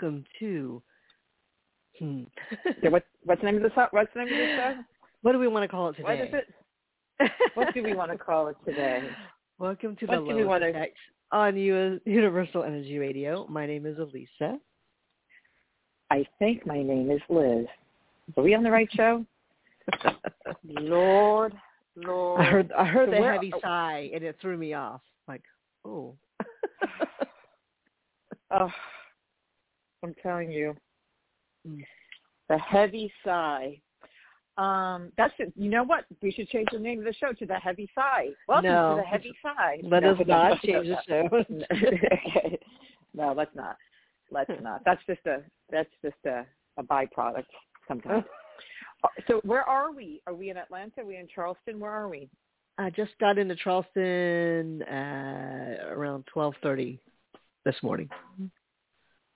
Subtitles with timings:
[0.00, 0.80] Welcome to.
[1.98, 2.22] Hmm.
[2.84, 3.88] yeah, what, what's the name of the song?
[3.90, 4.74] What's the name of the show?
[5.22, 6.04] What do we want to call it today?
[6.04, 6.34] What is
[7.20, 7.32] it?
[7.54, 9.08] what do we want to call it today?
[9.58, 10.96] Welcome to what the want Effect
[11.32, 13.44] on US Universal Energy Radio.
[13.48, 14.58] My name is Alyssa.
[16.12, 17.66] I think my name is Liz.
[18.36, 19.26] Are we on the right show?
[20.64, 21.54] Lord,
[21.96, 22.40] Lord.
[22.40, 25.00] I heard I heard So the heavy sigh and it threw me off.
[25.26, 25.42] Like,
[25.84, 26.14] oh.
[28.50, 28.70] Oh,
[30.02, 30.76] I'm telling you,
[31.66, 31.84] Mm.
[32.48, 33.80] the heavy sigh.
[34.56, 35.52] Um, that's it.
[35.56, 36.04] You know what?
[36.20, 38.30] We should change the name of the show to the Heavy Sigh.
[38.48, 38.90] Welcome No.
[38.90, 39.78] to the Heavy Sigh.
[39.84, 42.58] Let No, us no, not change the show.
[43.14, 43.76] No, let's not.
[44.30, 44.82] Let's not.
[44.84, 46.44] That's just a that's just a,
[46.76, 47.46] a byproduct
[47.86, 48.24] sometimes.
[49.28, 50.20] So where are we?
[50.26, 51.02] Are we in Atlanta?
[51.02, 51.78] Are we in Charleston?
[51.78, 52.28] Where are we?
[52.78, 56.98] I just got into Charleston uh, around twelve thirty
[57.64, 58.08] this morning.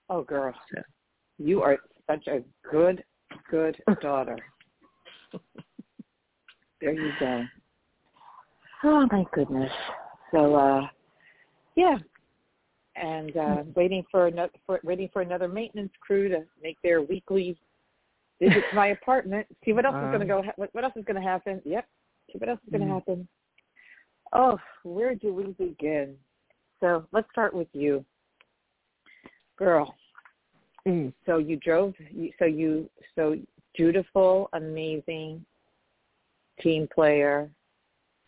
[0.09, 0.53] Oh, girl,
[1.39, 3.03] you are such a good,
[3.51, 4.37] good daughter.
[6.81, 7.45] there you go.
[8.85, 9.71] Oh my goodness.
[10.33, 10.87] So, uh,
[11.77, 11.97] yeah,
[12.97, 17.57] and uh, waiting for another for, waiting for another maintenance crew to make their weekly
[18.41, 19.47] visit to my apartment.
[19.65, 20.43] See what else is going to go.
[20.57, 21.63] What, what else is going to happen?
[21.65, 21.87] Yep.
[22.33, 22.95] See what else is going to Mm.
[22.95, 23.29] happen.
[24.35, 26.17] Oh, where do we begin?
[26.81, 28.05] So let's start with you,
[29.59, 29.95] girl.
[30.87, 31.13] mm.
[31.27, 31.95] So you drove.
[32.39, 33.37] So you so
[33.75, 35.45] dutiful, amazing
[36.61, 37.51] team player.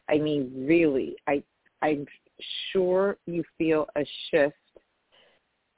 [0.08, 1.42] I mean, really, I
[1.82, 2.06] I'm
[2.72, 4.56] sure you feel a shift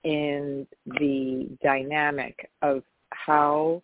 [0.04, 3.82] in the dynamic of how.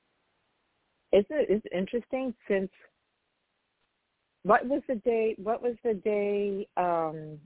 [1.13, 2.71] Isn't it is interesting since
[4.45, 5.35] what was the day?
[5.39, 7.39] What was the day um,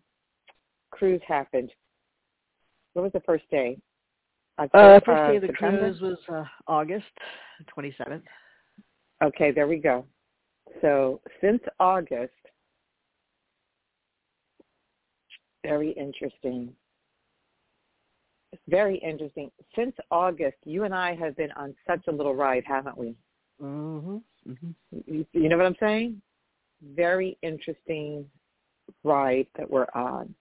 [0.90, 1.70] cruise happened?
[2.94, 3.78] What was the first day?
[4.58, 5.78] Uh, October- first day of the September?
[5.78, 7.04] cruise was uh, August
[7.66, 8.24] twenty seventh.
[9.22, 10.04] Okay, there we go.
[10.80, 12.32] So since August,
[15.62, 16.72] very interesting.
[18.52, 19.50] It's very interesting.
[19.74, 23.14] Since August, you and I have been on such a little ride, haven't we?
[23.62, 24.16] Mm-hmm.
[24.50, 24.70] Mm-hmm.
[25.06, 26.20] You, you know what I'm saying?
[26.94, 28.24] Very interesting
[29.02, 30.34] ride that we're on.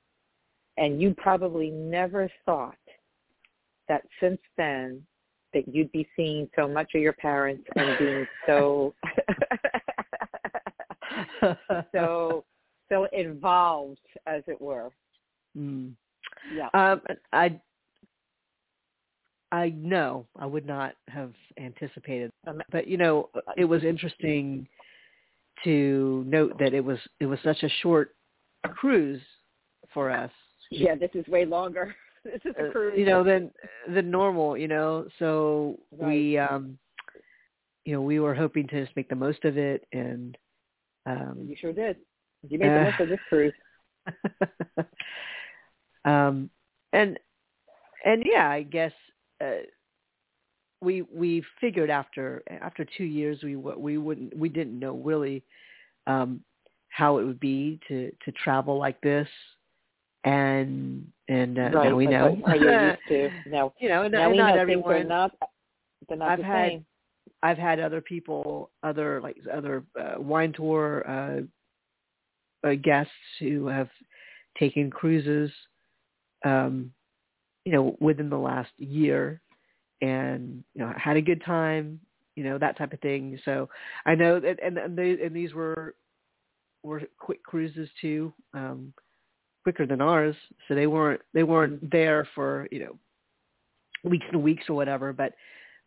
[0.78, 2.76] And you probably never thought
[3.88, 5.02] that since then
[5.54, 8.94] that you'd be seeing so much of your parents and being so
[11.94, 12.44] so
[12.90, 14.92] so involved as it were.
[15.58, 15.92] mm.
[16.56, 16.70] Yeah.
[16.74, 17.02] Um,
[17.32, 17.60] I
[19.52, 24.68] I know I would not have anticipated, Um, but you know, it was interesting
[25.64, 28.16] to note that it was it was such a short
[28.64, 29.22] cruise
[29.94, 30.32] for us.
[30.72, 31.96] yeah, this is way longer.
[32.26, 32.96] This is a uh, cruise.
[32.98, 33.52] you know than
[33.88, 34.58] than normal.
[34.58, 36.78] You know, so we um,
[37.86, 40.38] you know we were hoping to just make the most of it and.
[41.08, 41.98] Um, you sure did.
[42.50, 43.54] You made the Uh, most of this cruise.
[46.06, 46.50] um,
[46.94, 47.20] and
[48.04, 48.92] and yeah, I guess
[49.40, 49.66] uh,
[50.82, 55.44] we we figured after after two years we we wouldn't we didn't know really
[56.08, 56.44] um,
[56.90, 59.28] how it would be to to travel like this,
[60.26, 61.90] and and uh, right.
[61.90, 62.38] now we know.
[62.42, 63.50] What are you used to?
[63.50, 64.94] Now, you know, and, now and we not know everyone.
[64.94, 65.32] things are not
[66.10, 66.86] they're not I've the had- same.
[67.44, 73.90] I've had other people, other like other uh, wine tour uh, uh, guests who have
[74.58, 75.52] taken cruises,
[76.44, 76.92] um,
[77.64, 79.42] you know, within the last year,
[80.02, 82.00] and you know, had a good time,
[82.36, 83.38] you know, that type of thing.
[83.46, 83.70] So
[84.08, 85.94] I know that, and and, they, and these were
[86.82, 88.92] were quick cruises too, um,
[89.66, 90.36] quicker than ours.
[90.68, 92.98] So they weren't they weren't there for you know
[94.04, 95.34] weeks and weeks or whatever, but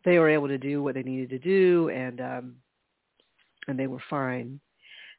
[0.05, 2.55] they were able to do what they needed to do and um
[3.67, 4.59] and they were fine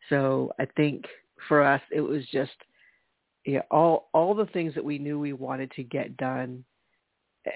[0.08, 1.04] so i think
[1.48, 2.50] for us it was just
[3.44, 6.64] yeah all all the things that we knew we wanted to get done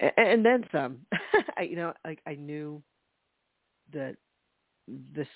[0.00, 0.98] and, and then some
[1.56, 2.82] i you know like i knew
[3.92, 4.16] that
[5.14, 5.28] this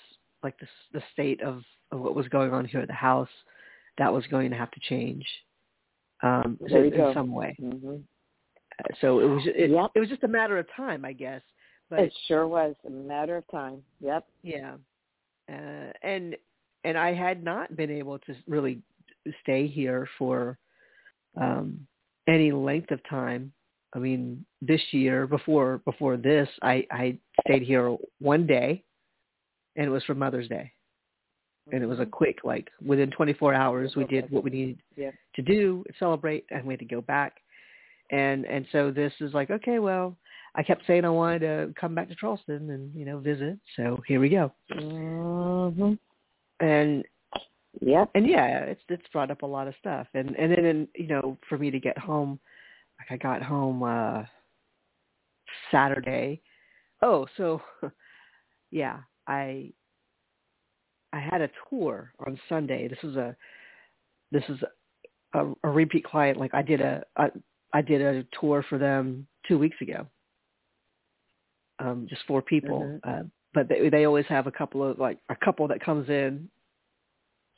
[0.43, 3.29] like this the state of, of what was going on here at the house
[3.97, 5.25] that was going to have to change
[6.23, 7.97] um There in, some way hmm
[9.01, 9.91] so it was it, Yep.
[9.95, 11.41] it was just a matter of time i guess
[11.89, 13.81] but It sure was a matter of time.
[13.99, 14.27] Yep.
[14.43, 14.75] Yeah,
[15.51, 16.35] uh, and
[16.83, 18.81] and I had not been able to really
[19.41, 20.57] stay here for
[21.39, 21.87] um,
[22.27, 23.51] any length of time.
[23.95, 27.17] I mean, this year before before this, I I
[27.47, 28.83] stayed here one day,
[29.75, 30.71] and it was for Mother's Day,
[31.71, 35.11] and it was a quick like within 24 hours we did what we needed Yeah.
[35.35, 37.41] to do, celebrate, and we had to go back.
[38.11, 40.15] and and so this is like okay, well,
[40.55, 44.01] I kept saying I wanted to come back to Charleston and you know visit, so
[44.07, 44.51] here we go.
[44.71, 45.93] Mm-hmm.
[46.59, 47.05] And
[47.81, 50.87] yeah, and yeah, it's it's brought up a lot of stuff, and and then and,
[50.95, 52.39] you know for me to get home,
[52.99, 54.23] like I got home uh
[55.71, 56.41] Saturday.
[57.01, 57.61] Oh, so
[58.71, 59.71] yeah, I
[61.13, 62.87] I had a tour on Sunday.
[62.87, 63.35] This is a
[64.31, 64.59] this is
[65.33, 66.39] a, a repeat client.
[66.39, 67.29] Like I did a, a
[67.73, 70.05] I did a tour for them two weeks ago.
[71.79, 73.09] Um, just four people, mm-hmm.
[73.09, 73.23] uh,
[73.53, 76.49] but they they always have a couple of like a couple that comes in,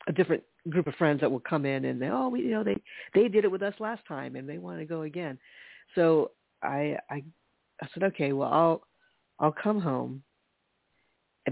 [0.07, 2.63] a different group of friends that will come in and they oh we you know
[2.63, 2.77] they
[3.15, 5.37] they did it with us last time and they want to go again.
[5.95, 6.31] So
[6.61, 7.23] I I
[7.81, 8.83] I said okay well I'll
[9.39, 10.21] I'll come home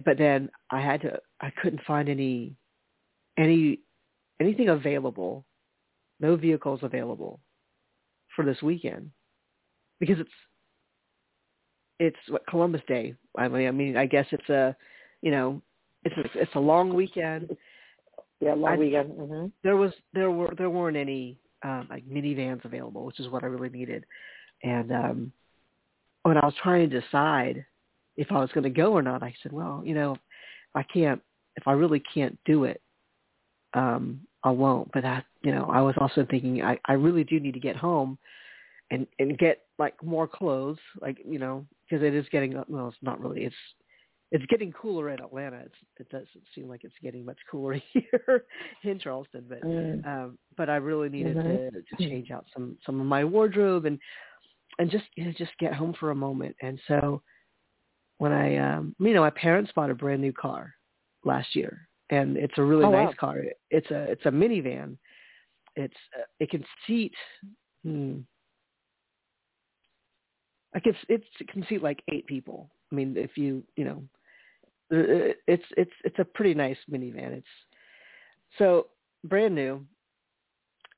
[0.06, 2.56] but then I had to I couldn't find any
[3.38, 3.80] any
[4.40, 5.46] anything available,
[6.20, 7.40] no vehicles available
[8.36, 9.12] for this weekend
[10.00, 10.30] because it's
[12.00, 13.16] it's what Columbus Day.
[13.38, 14.76] I mean, I mean, I guess it's a,
[15.22, 15.62] you know,
[16.04, 17.56] it's a, it's a long weekend.
[18.40, 19.12] Yeah, long I, weekend.
[19.12, 19.48] Mm-hmm.
[19.64, 23.48] There was there were there weren't any um, like minivans available, which is what I
[23.48, 24.06] really needed.
[24.64, 25.32] And um,
[26.24, 27.66] when I was trying to decide
[28.20, 30.18] if I was going to go or not, I said, well, you know,
[30.76, 31.22] I can't,
[31.56, 32.82] if I really can't do it,
[33.74, 34.92] um, I won't.
[34.92, 37.78] But I, you know, I was also thinking I, I really do need to get
[37.78, 38.18] home
[38.92, 42.98] and, and get like more clothes, like, you know, because it is getting, well, it's
[43.02, 43.56] not really, it's,
[44.32, 45.62] it's getting cooler in Atlanta.
[45.66, 48.44] It's, it doesn't seem like it's getting much cooler here
[48.84, 50.06] in Charleston, but mm.
[50.06, 51.76] um, but I really needed mm-hmm.
[51.76, 53.98] to, to change out some some of my wardrobe and
[54.78, 56.56] and just you know just get home for a moment.
[56.62, 57.24] And so
[58.20, 60.76] when I, um, you know, my parents bought a brand new car
[61.24, 63.14] last year, and it's a really oh, nice wow.
[63.20, 63.44] car.
[63.72, 64.98] It's a it's a minivan.
[65.76, 67.14] It's uh, it can seat.
[67.84, 68.20] Hmm,
[70.74, 72.70] like it's, it's it can seat like eight people.
[72.92, 74.04] I mean, if you you know,
[74.94, 77.32] uh, it's it's it's a pretty nice minivan.
[77.32, 77.48] It's
[78.58, 78.88] so
[79.24, 79.86] brand new,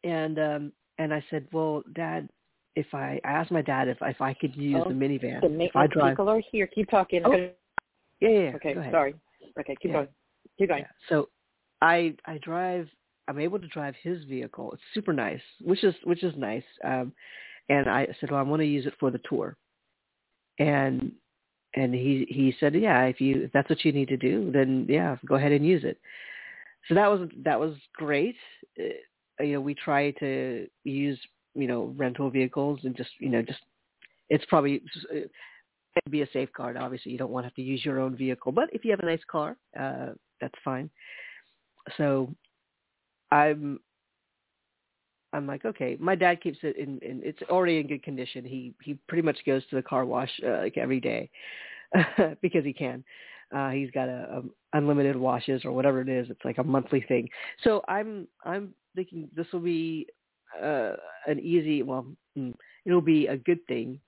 [0.03, 2.29] and um and I said, well, Dad,
[2.75, 5.41] if I, I asked my dad if if I could use oh, the minivan.
[5.41, 6.67] The ma- if I drive, color here.
[6.67, 7.21] Keep talking.
[7.25, 7.31] Oh.
[8.19, 8.51] Yeah, yeah.
[8.55, 9.15] Okay, sorry.
[9.59, 9.93] Okay, keep yeah.
[9.93, 10.07] going.
[10.57, 10.81] Keep going.
[10.81, 11.09] Yeah.
[11.09, 11.29] So,
[11.81, 12.87] I I drive.
[13.27, 14.71] I'm able to drive his vehicle.
[14.73, 16.63] It's super nice, which is which is nice.
[16.83, 17.13] Um,
[17.69, 19.55] and I said, well, I want to use it for the tour.
[20.59, 21.11] And
[21.75, 24.85] and he he said, yeah, if you if that's what you need to do, then
[24.89, 25.99] yeah, go ahead and use it.
[26.87, 28.35] So that was that was great.
[28.79, 31.19] Uh, you know, we try to use
[31.55, 33.59] you know rental vehicles and just you know just
[34.29, 34.81] it's probably
[35.11, 36.77] it'd be a safeguard.
[36.77, 39.01] Obviously, you don't want to have to use your own vehicle, but if you have
[39.01, 40.09] a nice car, uh,
[40.39, 40.89] that's fine.
[41.97, 42.33] So
[43.31, 43.79] I'm
[45.33, 45.97] I'm like, okay.
[45.99, 48.43] My dad keeps it in, in it's already in good condition.
[48.45, 51.29] He he pretty much goes to the car wash uh, like every day
[52.41, 53.03] because he can.
[53.55, 56.29] Uh, he's got a, a unlimited washes or whatever it is.
[56.29, 57.29] It's like a monthly thing.
[57.63, 60.07] So I'm I'm thinking this will be
[60.61, 60.95] uh,
[61.27, 62.05] an easy, well,
[62.37, 62.53] mm,
[62.85, 63.99] it'll be a good thing.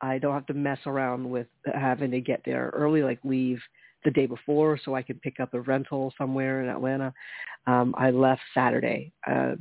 [0.00, 3.60] I don't have to mess around with having to get there early, like leave
[4.04, 7.14] the day before so I can pick up a rental somewhere in Atlanta.
[7.66, 9.54] Um, I left Saturday, uh,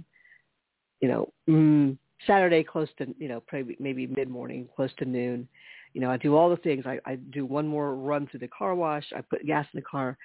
[1.00, 5.48] you know, mm, Saturday close to, you know, probably maybe mid-morning, close to noon.
[5.94, 6.86] You know, I do all the things.
[6.88, 9.06] I, I do one more run through the car wash.
[9.16, 10.18] I put gas in the car.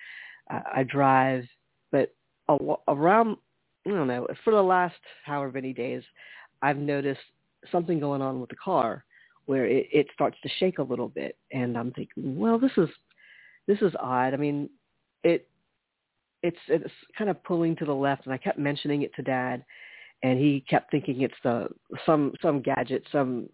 [0.50, 1.44] Uh, I drive.
[1.90, 2.14] But
[2.48, 2.56] a,
[2.88, 3.36] around
[3.86, 6.02] I don't know, for the last however many days,
[6.62, 7.20] I've noticed
[7.70, 9.04] something going on with the car
[9.46, 11.36] where it, it starts to shake a little bit.
[11.52, 12.88] And I'm thinking, well, this is,
[13.66, 14.34] this is odd.
[14.34, 14.68] I mean,
[15.22, 15.48] it,
[16.42, 18.24] it's, it's kind of pulling to the left.
[18.24, 19.64] And I kept mentioning it to dad
[20.22, 21.68] and he kept thinking it's the,
[22.04, 23.48] some, some gadget, some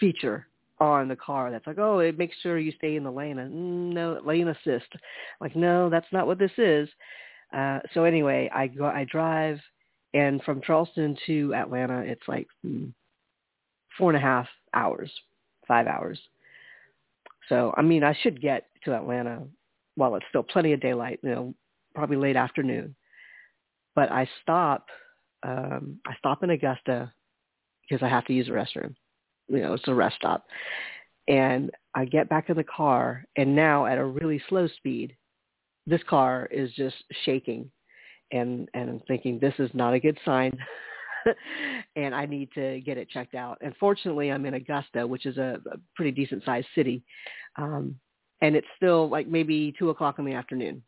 [0.00, 0.48] feature
[0.80, 3.38] on the car that's like, oh, it makes sure you stay in the lane.
[3.38, 4.88] And mm, no, lane assist.
[5.40, 6.88] Like, no, that's not what this is.
[7.52, 9.58] Uh, so anyway, I go, I drive,
[10.14, 12.86] and from Charleston to Atlanta, it's like hmm,
[13.96, 15.10] four and a half hours,
[15.66, 16.18] five hours.
[17.48, 19.42] So I mean, I should get to Atlanta
[19.94, 21.20] while it's still plenty of daylight.
[21.22, 21.54] You know,
[21.94, 22.94] probably late afternoon.
[23.94, 24.86] But I stop.
[25.42, 27.12] Um, I stop in Augusta
[27.88, 28.94] because I have to use the restroom.
[29.48, 30.46] You know, it's a rest stop.
[31.26, 35.14] And I get back in the car, and now at a really slow speed,
[35.88, 37.70] this car is just shaking
[38.32, 40.56] and and I'm thinking this is not a good sign
[41.96, 43.58] and I need to get it checked out.
[43.60, 47.02] And fortunately I'm in Augusta, which is a, a pretty decent sized city.
[47.56, 47.96] Um
[48.40, 50.82] and it's still like maybe two o'clock in the afternoon.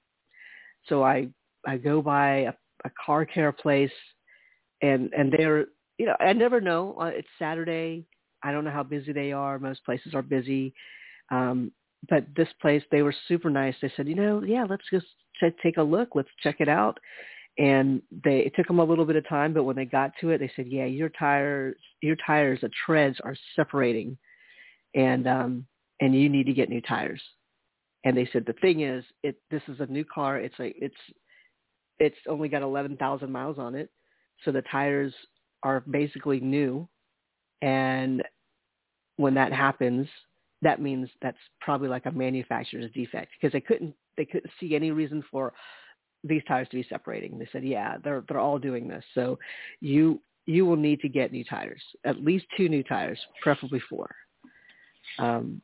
[0.87, 1.28] So I
[1.66, 2.52] I go by a,
[2.85, 3.92] a car care place
[4.83, 5.66] and and they're
[5.99, 6.97] you know, I never know.
[6.99, 8.07] Uh, It's Saturday.
[8.42, 9.59] I don't know how busy they are.
[9.59, 10.73] Most places are busy.
[11.30, 11.73] Um,
[12.09, 13.75] but this place, they were super nice.
[13.80, 16.11] They said, you know, yeah, let's just ch- take a look.
[16.14, 16.99] Let's check it out.
[17.59, 20.30] And they, it took them a little bit of time, but when they got to
[20.30, 24.16] it, they said, yeah, your tires, your tires, the treads are separating
[24.95, 25.66] and, um,
[26.00, 27.21] and you need to get new tires.
[28.04, 30.38] And they said, the thing is, it, this is a new car.
[30.38, 30.95] It's like, it's,
[31.99, 33.90] it's only got 11,000 miles on it.
[34.45, 35.12] So the tires
[35.62, 36.88] are basically new.
[37.61, 38.23] And
[39.16, 40.09] when that happens,
[40.62, 44.90] that means that's probably like a manufacturer's defect because they couldn't they couldn't see any
[44.90, 45.52] reason for
[46.24, 47.38] these tires to be separating.
[47.38, 49.04] They said, yeah, they're they're all doing this.
[49.14, 49.38] So
[49.80, 54.14] you you will need to get new tires, at least two new tires, preferably four.
[55.18, 55.62] Um,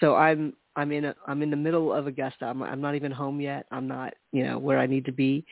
[0.00, 2.46] so I'm I'm in a, I'm in the middle of Augusta.
[2.46, 3.66] I'm I'm not even home yet.
[3.70, 5.44] I'm not you know where I need to be,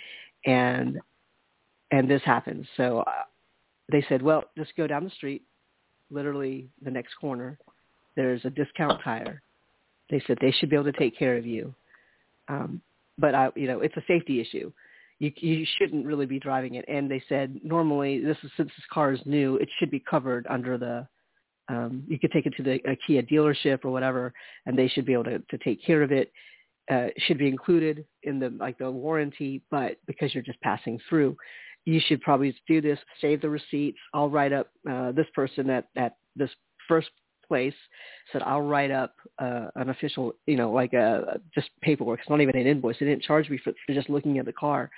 [0.46, 0.98] and
[1.90, 2.66] and this happens.
[2.76, 3.22] So uh,
[3.90, 5.42] they said, well, just go down the street,
[6.10, 7.58] literally the next corner.
[8.18, 9.40] There's a discount tire.
[10.10, 11.72] They said they should be able to take care of you.
[12.48, 12.82] Um,
[13.16, 14.72] but I, you know, it's a safety issue.
[15.20, 16.84] You you shouldn't really be driving it.
[16.88, 20.48] And they said normally this is since this car is new, it should be covered
[20.50, 21.06] under the.
[21.68, 24.32] Um, you could take it to the a Kia dealership or whatever,
[24.66, 26.32] and they should be able to, to take care of it.
[26.90, 31.36] Uh, should be included in the like the warranty, but because you're just passing through,
[31.84, 32.98] you should probably do this.
[33.20, 33.98] Save the receipts.
[34.12, 36.50] I'll write up uh, this person at at this
[36.88, 37.10] first
[37.48, 37.74] place
[38.32, 42.20] said I'll write up uh, an official, you know, like a just paperwork.
[42.20, 42.96] It's not even an invoice.
[43.00, 44.90] They didn't charge me for, for just looking at the car,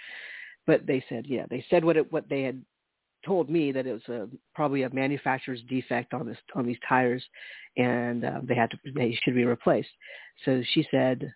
[0.66, 2.60] but they said, yeah, they said what it what they had
[3.24, 7.22] told me that it was a probably a manufacturer's defect on this on these tires,
[7.76, 9.90] and uh, they had to they should be replaced.
[10.44, 11.32] So she said,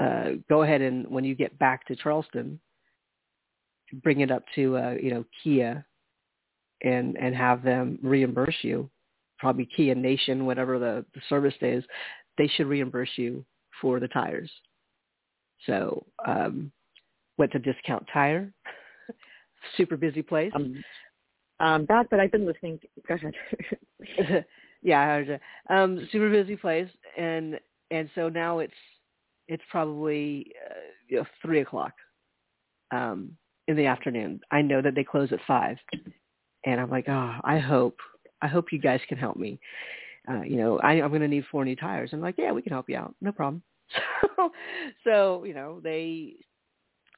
[0.00, 2.58] uh, go ahead and when you get back to Charleston,
[4.02, 5.86] bring it up to uh, you know Kia,
[6.82, 8.90] and and have them reimburse you
[9.38, 11.84] probably Kia Nation, whatever the, the service is,
[12.38, 13.44] they should reimburse you
[13.80, 14.50] for the tires.
[15.66, 16.70] So um,
[17.38, 18.52] went to Discount Tire,
[19.76, 20.52] super busy place.
[20.54, 20.84] Um,
[21.60, 22.78] um, that, but I've been listening.
[22.80, 24.44] To, go ahead.
[24.82, 25.74] yeah, I heard you.
[25.74, 27.58] Um, super busy place, and
[27.90, 28.72] and so now it's
[29.46, 30.74] it's probably uh,
[31.08, 31.92] you know, three o'clock
[32.90, 33.36] um,
[33.68, 34.40] in the afternoon.
[34.50, 35.76] I know that they close at five,
[36.66, 37.98] and I'm like, oh, I hope
[38.44, 39.58] I hope you guys can help me.
[40.28, 42.10] Uh, you know, I, I'm going to need four new tires.
[42.12, 43.14] I'm like, yeah, we can help you out.
[43.20, 43.62] No problem.
[44.36, 44.50] So,
[45.04, 46.34] so, you know, they,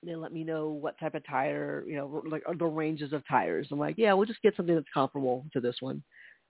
[0.05, 3.69] they let me know what type of tire, you know, like the ranges of tires.
[3.71, 6.03] I'm like, yeah, we'll just get something that's comparable to this one.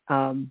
[0.09, 0.51] Um,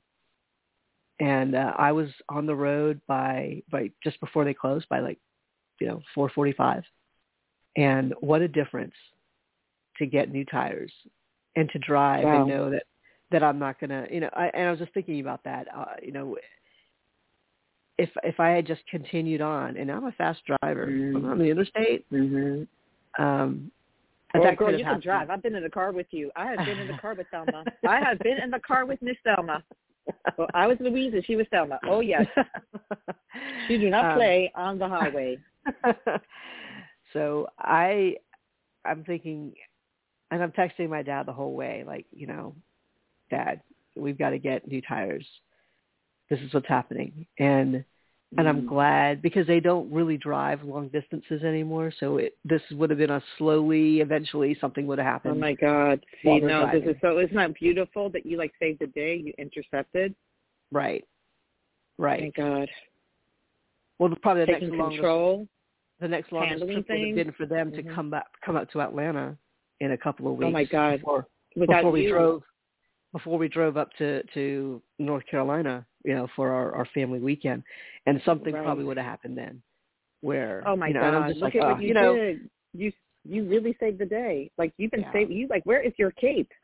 [1.20, 5.20] and uh, I was on the road by, by just before they closed by like,
[5.82, 6.84] you know, 445.
[7.76, 8.96] And what a difference
[9.98, 10.92] to get new tires
[11.56, 12.42] and to drive wow.
[12.42, 12.84] and know that
[13.36, 15.96] that I'm not gonna, you know, I, and I was just thinking about that, uh,
[16.02, 16.38] you know,
[17.98, 21.18] if if I had just continued on, and I'm a fast driver, mm-hmm.
[21.18, 22.10] I'm on the interstate.
[22.14, 23.22] Mm-hmm.
[23.22, 23.72] Um,
[24.34, 25.30] well, that girl, you can drive.
[25.30, 26.32] I've been in the car with you.
[26.38, 27.66] I have been in the car with Thelma.
[27.88, 29.62] I have been in the car with Miss Thelma.
[30.38, 31.78] Well, I was Louise and she was Thelma.
[31.86, 32.26] Oh yes,
[33.68, 35.38] she do not um, play um, on the highway.
[37.14, 38.16] so I,
[38.86, 39.52] I'm thinking,
[40.32, 42.56] and I'm texting my dad the whole way, like you know,
[43.30, 43.62] Dad,
[43.96, 45.26] we've got to get new tires.
[46.30, 47.28] This is what's happening.
[47.40, 47.84] And
[48.38, 48.68] and I'm mm.
[48.68, 51.94] glad because they don't really drive long distances anymore.
[52.00, 55.36] So it, this would have been a slowly, eventually something would have happened.
[55.38, 56.06] Oh my God!
[56.24, 57.20] See, no, this is so.
[57.20, 59.16] Isn't that beautiful that you like saved the day?
[59.16, 60.16] You intercepted.
[60.72, 61.06] Right.
[61.98, 62.20] Right.
[62.22, 62.70] Thank God.
[64.00, 65.50] Well, probably the Taking next control, longest,
[66.02, 67.16] the next longest trip things.
[67.16, 67.88] would have been for them mm-hmm.
[67.88, 69.38] to come back, come up to Atlanta
[69.80, 70.48] in a couple of weeks.
[70.48, 71.00] Oh my God!
[71.00, 72.10] Before, Without before we you.
[72.10, 72.44] drove
[73.16, 77.64] before we drove up to to North Carolina, you know, for our our family weekend,
[78.08, 78.62] and something right.
[78.62, 79.62] probably would have happened then,
[80.20, 81.94] where oh my you know, god, I'm just look like, at oh, what you, you
[81.94, 82.50] know, did.
[82.74, 82.92] You
[83.24, 84.52] you really saved the day.
[84.58, 85.14] Like you've been yeah.
[85.14, 85.38] saving.
[85.38, 86.52] You like where is your cape?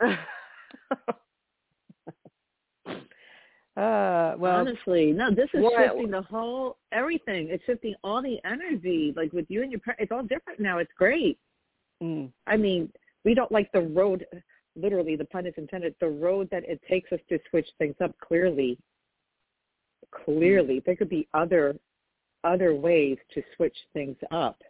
[3.77, 5.33] Uh, well, honestly, no.
[5.33, 7.47] This is what, shifting the whole everything.
[7.49, 9.13] It's shifting all the energy.
[9.15, 10.79] Like with you and your parents, it's all different now.
[10.79, 11.39] It's great.
[12.03, 12.31] Mm.
[12.47, 12.91] I mean,
[13.23, 14.25] we don't like the road
[14.75, 18.15] literally the pun is intended, the road that it takes us to switch things up
[18.19, 18.77] clearly,
[20.25, 21.75] clearly, there could be other
[22.43, 24.61] other ways to switch things up.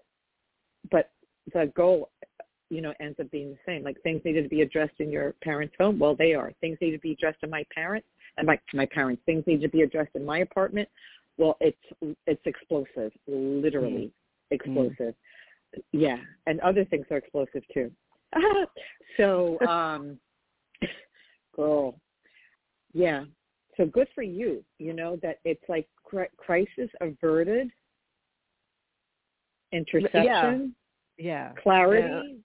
[0.91, 1.11] But
[1.53, 2.09] the goal,
[2.69, 3.83] you know, ends up being the same.
[3.83, 5.97] Like things needed to be addressed in your parents' home.
[5.97, 6.51] Well, they are.
[6.59, 9.21] Things need to be addressed in my parents and my my parents.
[9.25, 10.89] Things need to be addressed in my apartment.
[11.37, 14.55] Well, it's it's explosive, literally mm.
[14.55, 15.15] explosive.
[15.15, 15.81] Mm.
[15.93, 16.17] Yeah,
[16.47, 17.91] and other things are explosive too.
[19.17, 20.17] so um
[21.55, 21.99] girl.
[22.93, 23.25] Yeah.
[23.77, 24.63] So good for you.
[24.79, 25.87] You know that it's like
[26.37, 27.69] crisis averted,
[29.71, 30.75] interception,
[31.17, 31.51] yeah, yeah.
[31.61, 32.37] clarity, yeah.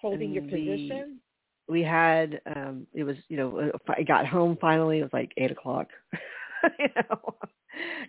[0.00, 1.20] holding and your position.
[1.68, 5.00] We, we had um it was you know I got home finally.
[5.00, 5.88] It was like eight o'clock.
[6.78, 7.34] you know,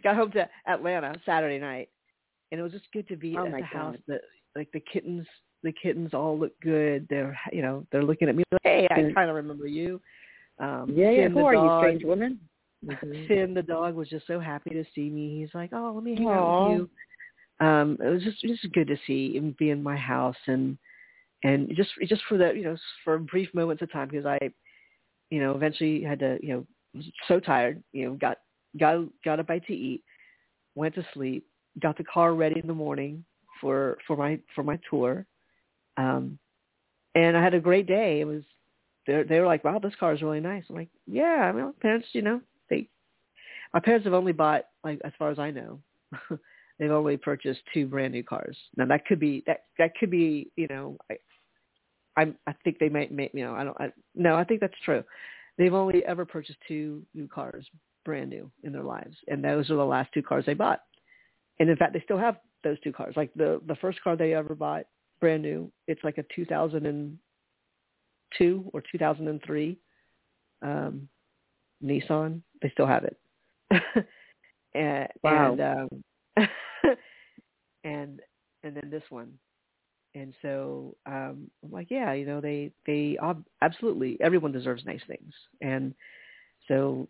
[0.04, 1.90] got home to Atlanta Saturday night,
[2.52, 3.66] and it was just good to be oh at the God.
[3.66, 3.98] house.
[4.08, 4.22] That
[4.56, 5.26] like the kittens,
[5.64, 7.08] the kittens all look good.
[7.10, 10.02] They're you know they're looking at me like, hey, I kind of remember you.
[10.60, 11.30] Um, yeah, yeah.
[11.30, 12.40] Who are dog, you, strange woman?
[12.86, 13.28] Mm-hmm.
[13.28, 15.40] Finn the dog was just so happy to see me.
[15.40, 16.36] He's like, "Oh, let me hang Aww.
[16.36, 16.90] out with you."
[17.66, 20.78] Um, it was just just good to see him be in my house and
[21.44, 24.40] and just just for the you know for brief moments of time because I,
[25.30, 28.38] you know, eventually had to you know was so tired you know got
[28.80, 30.04] got got a bite to eat,
[30.76, 31.46] went to sleep,
[31.82, 33.24] got the car ready in the morning
[33.60, 35.26] for for my for my tour,
[36.00, 36.40] um,
[37.16, 38.22] and I had a great day.
[38.22, 38.44] It was
[39.06, 41.74] they they were like, "Wow, this car is really nice." I'm like, "Yeah, I mean,
[41.82, 42.88] parents, you know, they
[43.74, 45.80] my parents have only bought like as far as I know."
[46.80, 48.58] they've only purchased two brand new cars.
[48.78, 51.18] Now that could be that that could be you know I
[52.16, 54.74] I I think they might make you know I don't I, no I think that's
[54.86, 55.04] true.
[55.58, 57.68] They've only ever purchased two new cars
[58.06, 60.82] brand new in their lives, and those are the last two cars they bought.
[61.60, 63.16] And in fact, they still have those two cars.
[63.18, 64.86] Like the the first car they ever bought
[65.20, 69.78] brand new, it's like a 2002 or 2003
[70.62, 71.08] um,
[71.84, 72.42] Nissan.
[72.62, 73.18] They still have it.
[74.74, 75.52] and wow.
[75.52, 75.90] and um,
[77.84, 78.22] and
[78.64, 79.32] and then this one
[80.16, 85.02] and so um i'm like yeah you know they they ob- absolutely everyone deserves nice
[85.08, 85.94] things and
[86.68, 87.08] so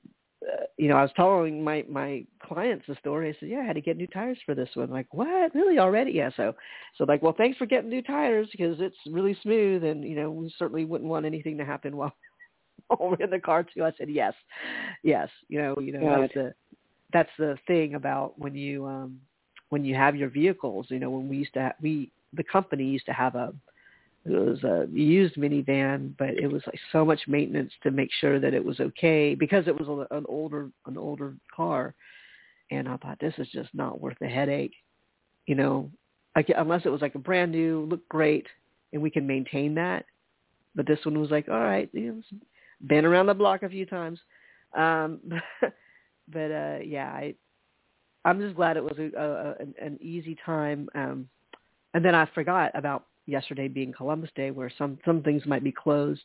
[0.48, 3.30] uh, you know i was telling my my clients the story.
[3.30, 4.90] I said yeah i had to get new tires for this one.
[4.90, 5.54] Like what?
[5.54, 5.80] Really?
[5.80, 6.12] Already?
[6.12, 6.56] Yeah so
[6.98, 10.32] so like well thanks for getting new tires because it's really smooth and you know
[10.32, 12.16] we certainly wouldn't want anything to happen while
[12.88, 13.84] while we're in the car too.
[13.84, 14.34] I said yes
[15.04, 16.54] yes you know you know that's the
[17.12, 19.20] that's the thing about when you um
[19.70, 22.84] when you have your vehicles you know when we used to have, we the company
[22.84, 23.54] used to have a
[24.30, 28.40] it was a used minivan but it was like so much maintenance to make sure
[28.40, 31.94] that it was okay because it was an older an older car.
[32.72, 34.74] And i thought this is just not worth the headache
[35.46, 35.90] you know?
[36.36, 38.46] Like unless it was like a brand new look great
[38.94, 40.06] and we can maintain that.
[40.76, 42.22] But this one was like all right you know,
[42.88, 44.20] been around the block a few times.
[44.78, 45.20] Um
[45.62, 47.36] but uh yeah, I
[48.24, 50.88] I'm just glad it was a, a an, an easy time.
[50.94, 51.28] Um
[51.94, 55.72] and then I forgot about yesterday being Columbus Day where some some things might be
[55.72, 56.22] closed.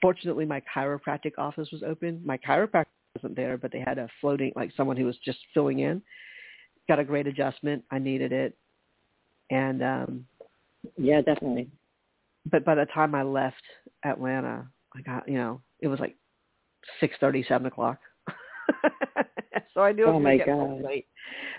[0.00, 2.20] Fortunately, my chiropractic office was open.
[2.24, 2.86] My chiropractor
[3.16, 6.02] wasn't there, but they had a floating like someone who was just filling in.
[6.88, 7.84] Got a great adjustment.
[7.90, 8.56] I needed it.
[9.50, 10.26] And um
[10.96, 11.68] yeah, definitely.
[12.50, 13.62] But by the time I left
[14.04, 16.16] Atlanta, I got, you know, it was like
[17.00, 17.98] six thirty, seven o'clock.
[19.74, 21.06] so I knew oh I was get home late.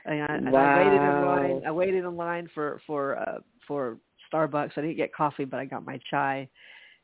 [0.05, 0.55] And, I, and.
[0.55, 1.61] I waited in line.
[1.65, 3.97] I waited in line for for uh, for
[4.33, 4.71] Starbucks.
[4.77, 6.47] I didn't get coffee, but I got my chai,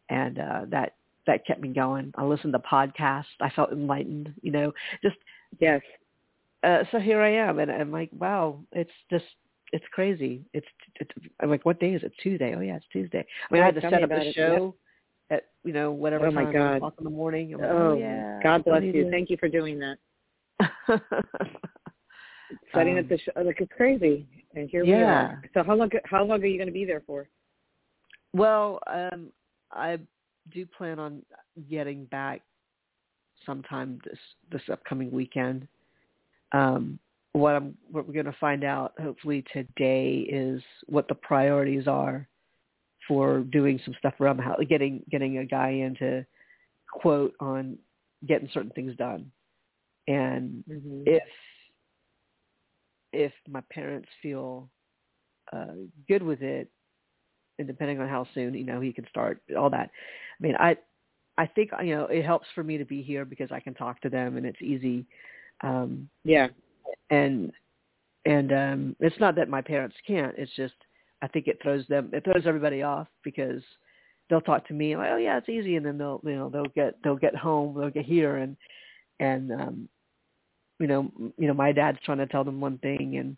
[0.10, 0.96] and uh, that
[1.28, 2.12] that kept me going.
[2.18, 3.26] I listened to podcasts.
[3.42, 4.34] I felt enlightened.
[4.42, 5.18] You know, just
[5.60, 5.82] yes.
[6.64, 9.26] Uh, so here I am, and I'm like, wow, it's just
[9.72, 10.42] it's crazy.
[10.54, 10.68] It's,
[11.00, 12.12] it's I'm like, what day is it?
[12.22, 12.54] Tuesday.
[12.56, 13.26] Oh yeah, it's Tuesday.
[13.50, 14.36] I mean, oh, I had to set up the it.
[14.36, 14.76] show
[15.30, 16.76] at you know whatever oh, time, my God.
[16.78, 17.52] o'clock in the morning.
[17.52, 18.40] Like, oh, oh yeah.
[18.42, 19.10] God bless you.
[19.12, 19.98] Thank you for doing that.
[22.74, 24.98] Setting um, up the show, like it's crazy, and here yeah.
[24.98, 25.44] we are.
[25.54, 25.90] So how long?
[26.06, 27.28] How long are you going to be there for?
[28.34, 29.32] Well, um,
[29.72, 30.00] I
[30.52, 31.24] do plan on
[31.70, 32.42] getting back
[33.46, 34.20] sometime this
[34.52, 35.68] this upcoming weekend.
[36.52, 37.00] Um,
[37.34, 42.28] what I'm what we're going to find out hopefully today is what the priorities are
[43.08, 46.26] for doing some stuff around the house, getting getting a guy in to
[46.92, 47.78] quote on
[48.28, 49.32] getting certain things done.
[50.08, 51.04] And mm-hmm.
[51.06, 51.24] if
[53.14, 54.70] if my parents feel
[55.52, 55.74] uh,
[56.08, 56.70] good with it,
[57.58, 59.90] and depending on how soon you know he can start all that,
[60.40, 60.78] I mean I
[61.38, 64.02] I think you know it helps for me to be here because I can talk
[64.02, 65.06] to them and it's easy.
[65.62, 66.48] Um, yeah,
[67.10, 67.52] and
[68.26, 70.36] and um, it's not that my parents can't.
[70.38, 70.76] It's just
[71.22, 73.62] I think it throws them it throws everybody off because
[74.30, 76.66] they'll talk to me like oh yeah it's easy and then they'll you know they'll
[76.76, 78.56] get they'll get home they'll get here and
[79.20, 79.90] and um
[80.80, 83.38] you know you know my dad's trying to tell them one thing and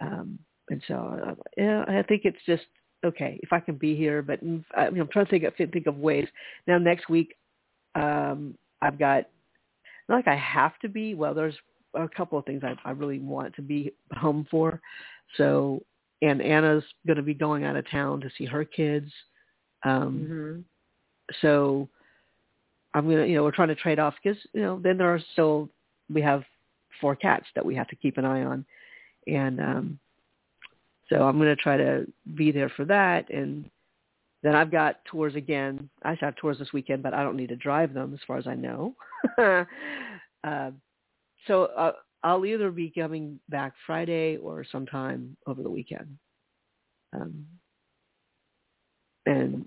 [0.00, 0.38] um
[0.70, 2.64] and so yeah I think it's just
[3.04, 4.40] okay if I can be here but
[4.76, 6.26] I mean, I'm trying to think of think of ways
[6.66, 7.34] now next week
[7.94, 9.24] um I've got
[10.08, 11.56] not like I have to be well there's
[11.94, 14.80] a couple of things I, I really want to be home for
[15.36, 15.82] so
[16.22, 19.10] and Anna's going to be going out of town to see her kids.
[19.84, 20.60] Um, mm-hmm.
[21.42, 21.88] So
[22.94, 25.20] I'm gonna, you know, we're trying to trade off because you know then there are
[25.32, 25.68] still
[26.12, 26.42] we have
[27.00, 28.64] four cats that we have to keep an eye on,
[29.26, 29.98] and um,
[31.08, 33.30] so I'm gonna try to be there for that.
[33.30, 33.70] And
[34.42, 35.88] then I've got tours again.
[36.02, 38.38] I should have tours this weekend, but I don't need to drive them as far
[38.38, 38.94] as I know.
[40.44, 40.70] uh,
[41.46, 46.18] so uh, I'll either be coming back Friday or sometime over the weekend.
[47.14, 47.46] Um,
[49.26, 49.66] and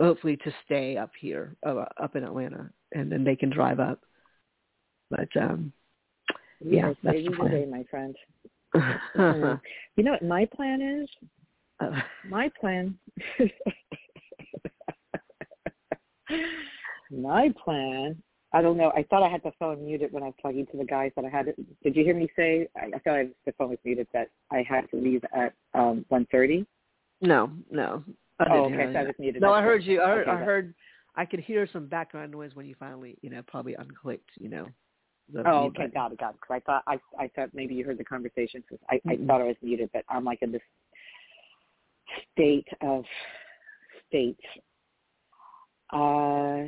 [0.00, 4.00] hopefully to stay up here, uh, up in Atlanta, and then they can drive up.
[5.10, 5.72] But um
[6.64, 7.50] yeah, yes, that's the plan.
[7.50, 8.16] Day, my friend.
[9.96, 11.08] you know what my plan is?
[11.80, 11.90] Uh,
[12.28, 12.98] my plan.
[17.10, 18.22] my plan.
[18.52, 18.92] I don't know.
[18.94, 21.24] I thought I had the phone muted when I was talking to the guys that
[21.24, 21.48] I had.
[21.48, 21.82] It.
[21.82, 22.68] Did you hear me say?
[22.76, 26.04] I, I thought I, the phone was muted that I had to leave at um
[26.08, 26.64] one thirty.
[27.20, 28.04] No, no.
[28.38, 28.92] I oh, okay.
[28.92, 29.42] So I was muted.
[29.42, 30.00] No, I heard you.
[30.02, 30.74] I heard, okay, I heard.
[31.16, 34.66] I could hear some background noise when you finally, you know, probably unclicked, you know.
[35.46, 36.40] Oh, okay, got it, got it.
[36.46, 39.24] Cause I thought I I thought maybe you heard the conversation because I mm-hmm.
[39.24, 40.62] I thought I was muted, but I'm like in this
[42.32, 43.04] state of
[44.08, 44.38] state.
[45.90, 46.64] Uh,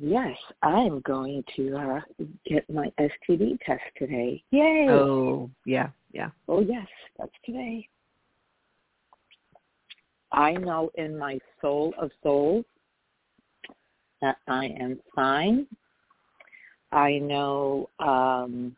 [0.00, 2.00] yes, I'm going to uh
[2.46, 4.42] get my STD test today.
[4.50, 4.86] Yay!
[4.88, 6.30] Oh, yeah, yeah.
[6.48, 6.86] Oh yes,
[7.18, 7.86] that's today.
[10.32, 12.64] I know in my soul of souls
[14.22, 15.66] that I am fine.
[16.92, 18.74] I know um,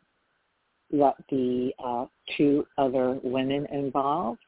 [0.91, 2.05] that the uh,
[2.37, 4.39] two other women involved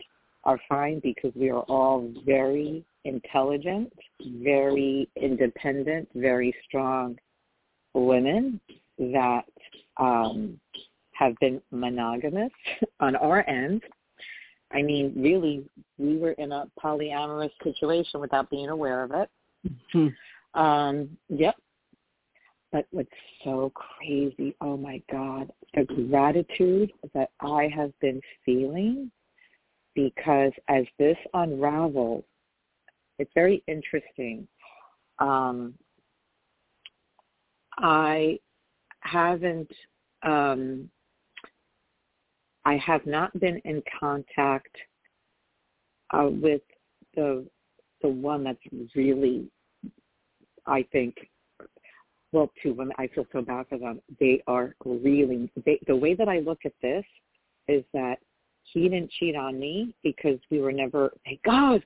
[0.43, 3.91] are fine because we are all very intelligent,
[4.43, 7.17] very independent, very strong
[7.93, 8.59] women
[8.99, 9.45] that
[9.97, 10.59] um,
[11.13, 12.51] have been monogamous
[12.99, 13.81] on our end
[14.71, 15.63] I mean, really,
[15.97, 19.29] we were in a polyamorous situation without being aware of it.
[19.93, 20.59] Mm-hmm.
[20.59, 21.55] Um, yep.
[22.75, 23.07] But what's
[23.45, 29.09] so crazy, oh my God, the gratitude that I have been feeling
[29.93, 32.25] because as this unravels,
[33.17, 34.45] it's very interesting.
[35.19, 35.75] Um,
[37.77, 38.39] I
[38.99, 39.71] haven't
[40.23, 40.89] um,
[42.65, 44.75] I have not been in contact
[46.09, 46.61] uh, with
[47.15, 47.45] the
[48.01, 48.59] the one that's
[48.93, 49.47] really,
[50.65, 51.15] I think,
[52.35, 52.93] well, two women.
[52.97, 54.01] I feel so bad for them.
[54.19, 57.05] They are really they, the way that I look at this
[57.69, 58.17] is that
[58.63, 61.13] he didn't cheat on me because we were never.
[61.23, 61.81] Thank God,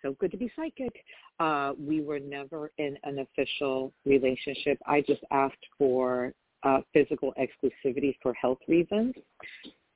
[0.00, 0.94] so good to be psychic.
[1.38, 4.78] Uh, we were never in an official relationship.
[4.86, 9.14] I just asked for uh, physical exclusivity for health reasons.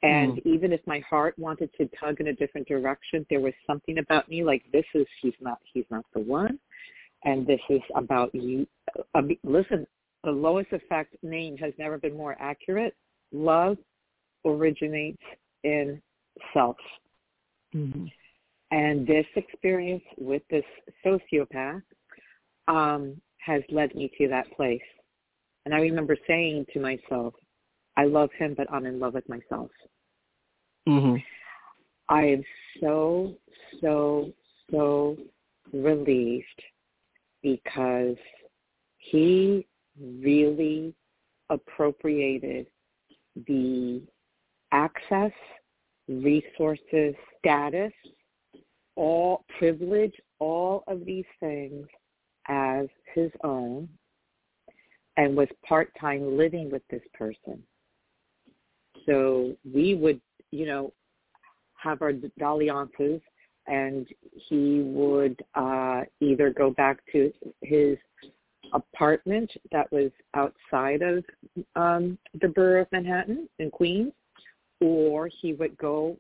[0.03, 0.47] And mm.
[0.47, 4.29] even if my heart wanted to tug in a different direction, there was something about
[4.29, 6.59] me like this is he's not he's not the one,
[7.25, 8.67] and this is about you.
[9.15, 9.87] I listen,
[10.25, 10.67] the L.O.I.S.
[10.73, 12.95] Effect name has never been more accurate.
[13.33, 13.77] Love
[14.45, 15.23] originates
[15.65, 16.01] in
[16.55, 16.77] self.
[17.75, 18.07] Mm-hmm.
[18.71, 20.65] And this experience with this
[21.05, 21.83] sociopath
[22.67, 24.81] um, has led me to that place.
[25.65, 27.35] And I remember saying to myself,
[27.97, 29.71] I love him, but I'm in love with myself.
[30.89, 31.17] Mm-hmm.
[32.09, 32.43] I am
[32.81, 33.35] so,
[33.81, 34.33] so,
[34.71, 35.17] so
[35.73, 36.63] relieved
[37.43, 38.17] because
[38.99, 39.67] he
[40.01, 40.95] really
[41.51, 42.67] appropriated
[43.47, 44.03] the
[44.73, 45.33] access,
[46.09, 47.93] resources, status,
[48.97, 51.87] all privilege, all of these things
[52.49, 53.89] as his own
[55.17, 57.63] and was part-time living with this person.
[59.07, 60.21] So we would,
[60.51, 60.93] you know,
[61.77, 63.21] have our dalliances
[63.69, 67.97] and he would uh, either go back to his
[68.73, 71.25] apartment that was outside of
[71.77, 74.13] um, the borough of Manhattan in Queens,
[74.81, 76.17] or he would go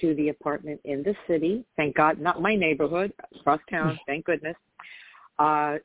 [0.00, 1.64] to the apartment in the city.
[1.76, 3.98] Thank God, not my neighborhood, across town.
[4.06, 4.56] Thank goodness.
[5.38, 5.76] Uh,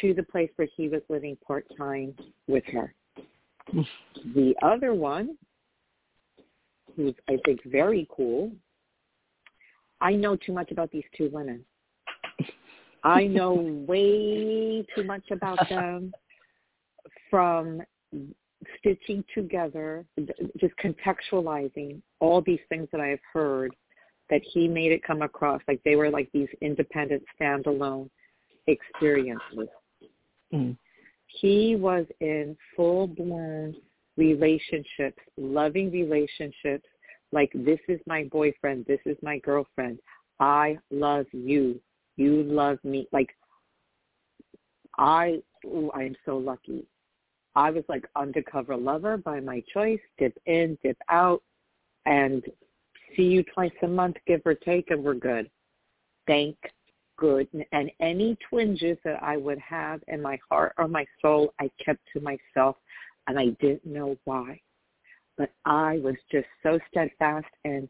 [0.00, 2.14] to the place where he was living part time
[2.48, 2.92] with her
[3.72, 5.36] the other one,
[6.96, 8.52] who's I think very cool,
[10.04, 11.64] I know too much about these two women.
[13.02, 13.54] I know
[13.88, 16.12] way too much about them
[17.28, 17.82] from
[18.78, 20.04] stitching together,
[20.60, 23.74] just contextualizing all these things that I have heard
[24.30, 28.08] that he made it come across like they were like these independent standalone
[28.68, 29.68] experiences.
[30.52, 30.76] Mm
[31.40, 33.74] he was in full blown
[34.16, 36.86] relationships, loving relationships,
[37.34, 39.98] like this is my boyfriend, this is my girlfriend.
[40.40, 41.80] I love you.
[42.16, 43.08] You love me.
[43.12, 43.30] Like
[44.96, 46.86] I ooh, I am so lucky.
[47.56, 51.42] I was like undercover lover by my choice, dip in, dip out,
[52.06, 52.42] and
[53.16, 55.50] see you twice a month, give or take, and we're good.
[56.26, 56.56] Thank
[57.16, 57.48] good.
[57.72, 62.00] And any twinges that I would have in my heart or my soul, I kept
[62.12, 62.76] to myself,
[63.26, 64.60] and I didn't know why.
[65.36, 67.88] But I was just so steadfast and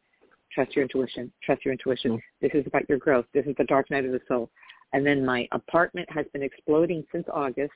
[0.52, 2.12] trust your intuition, trust your intuition.
[2.12, 2.46] Mm-hmm.
[2.46, 3.26] This is about your growth.
[3.34, 4.50] This is the dark night of the soul.
[4.92, 7.74] And then my apartment has been exploding since August,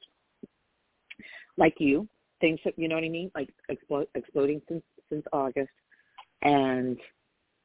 [1.57, 2.09] like you.
[2.40, 3.33] Things, you know what I mean?
[3.35, 5.72] Like explode, exploding since since August,
[6.42, 6.96] and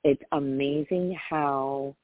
[0.04, 1.96] it's amazing how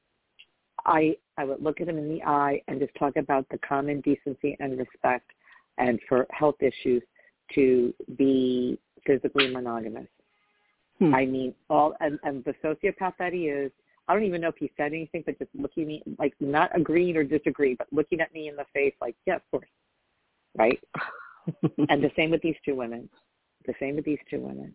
[0.86, 4.00] I I would look at him in the eye and just talk about the common
[4.02, 5.32] decency and respect,
[5.78, 7.02] and for health issues
[7.56, 10.08] to be physically monogamous.
[10.98, 11.14] Hmm.
[11.14, 13.72] I mean, all and, and the sociopath that he is,
[14.08, 16.70] I don't even know if he said anything, but just looking at me, like not
[16.76, 19.68] agreeing or disagreeing, but looking at me in the face, like, yeah, of course,
[20.58, 20.78] right?
[21.88, 23.08] and the same with these two women.
[23.66, 24.72] The same with these two women.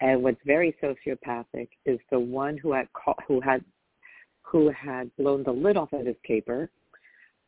[0.00, 2.88] And what's very sociopathic is the one who had
[3.26, 3.64] who had
[4.42, 6.70] who had blown the lid off of his caper.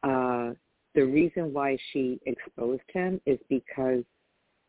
[0.02, 0.50] Uh,
[0.94, 4.02] the reason why she exposed him is because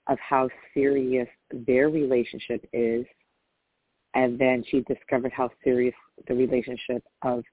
[0.07, 3.05] of how serious their relationship is
[4.13, 5.95] and then she discovered how serious
[6.27, 7.43] the relationship of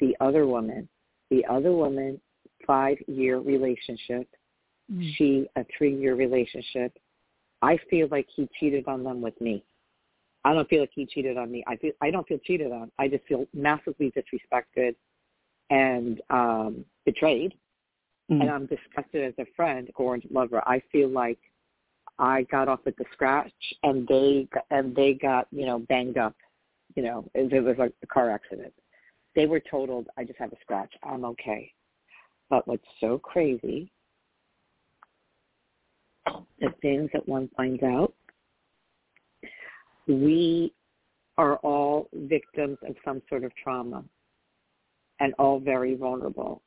[0.00, 0.88] the other woman.
[1.30, 2.20] The other woman,
[2.66, 4.28] five year relationship.
[4.92, 5.08] Mm-hmm.
[5.16, 6.96] She a three year relationship.
[7.62, 9.64] I feel like he cheated on them with me.
[10.44, 11.64] I don't feel like he cheated on me.
[11.66, 12.92] I feel I don't feel cheated on.
[12.98, 14.94] I just feel massively disrespected
[15.70, 17.54] and um betrayed.
[18.30, 18.42] Mm-hmm.
[18.42, 20.62] And I'm disgusted as a friend or lover.
[20.66, 21.38] I feel like
[22.18, 26.34] I got off with the scratch, and they and they got you know banged up.
[26.94, 28.72] You know, it, it was like a car accident.
[29.34, 30.06] They were totaled.
[30.16, 30.92] I just have a scratch.
[31.02, 31.72] I'm okay.
[32.50, 33.90] But what's so crazy,
[36.60, 38.14] the things that one finds out,
[40.06, 40.72] we
[41.36, 44.04] are all victims of some sort of trauma
[45.20, 46.62] and all very vulnerable.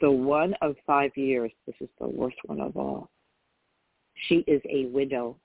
[0.00, 3.08] The one of five years, this is the worst one of all,
[4.28, 5.36] she is a widow.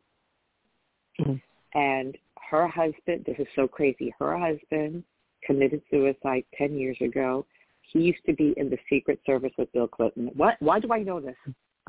[1.20, 1.36] Mm-hmm.
[1.78, 2.18] And
[2.50, 5.04] her husband, this is so crazy, her husband
[5.46, 7.46] committed suicide 10 years ago.
[7.82, 10.30] He used to be in the Secret Service with Bill Clinton.
[10.36, 10.56] What?
[10.60, 11.36] Why do I know this?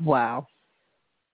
[0.01, 0.47] Wow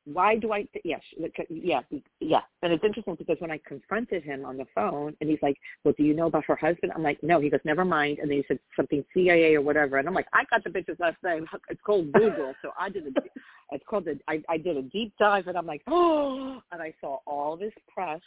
[0.06, 0.64] why do I?
[0.64, 1.02] Th- yes,
[1.50, 1.82] yeah,
[2.20, 2.42] yeah.
[2.62, 5.94] And it's interesting because when I confronted him on the phone, and he's like, "Well,
[5.98, 8.38] do you know about her husband?" I'm like, "No." He goes, "Never mind." And then
[8.38, 11.46] he said something CIA or whatever, and I'm like, "I got the bitch's last name.
[11.70, 13.22] It's called Google." so I did a,
[13.72, 16.94] it's called the, I, I did a deep dive, and I'm like, oh, and I
[17.02, 18.22] saw all this press,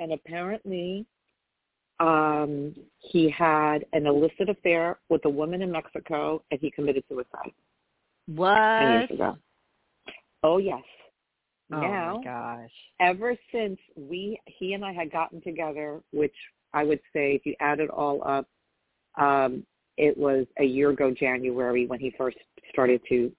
[0.00, 1.06] and apparently,
[2.00, 7.52] um, he had an illicit affair with a woman in Mexico, and he committed suicide.
[8.26, 8.54] What?
[8.54, 9.36] Ten years ago.
[10.44, 10.82] Oh yes.
[11.72, 12.70] Oh now, my gosh.
[13.00, 16.34] ever since we he and I had gotten together, which
[16.74, 18.46] I would say if you add it all up,
[19.16, 19.64] um,
[19.96, 22.36] it was a year ago January when he first
[22.70, 23.32] started to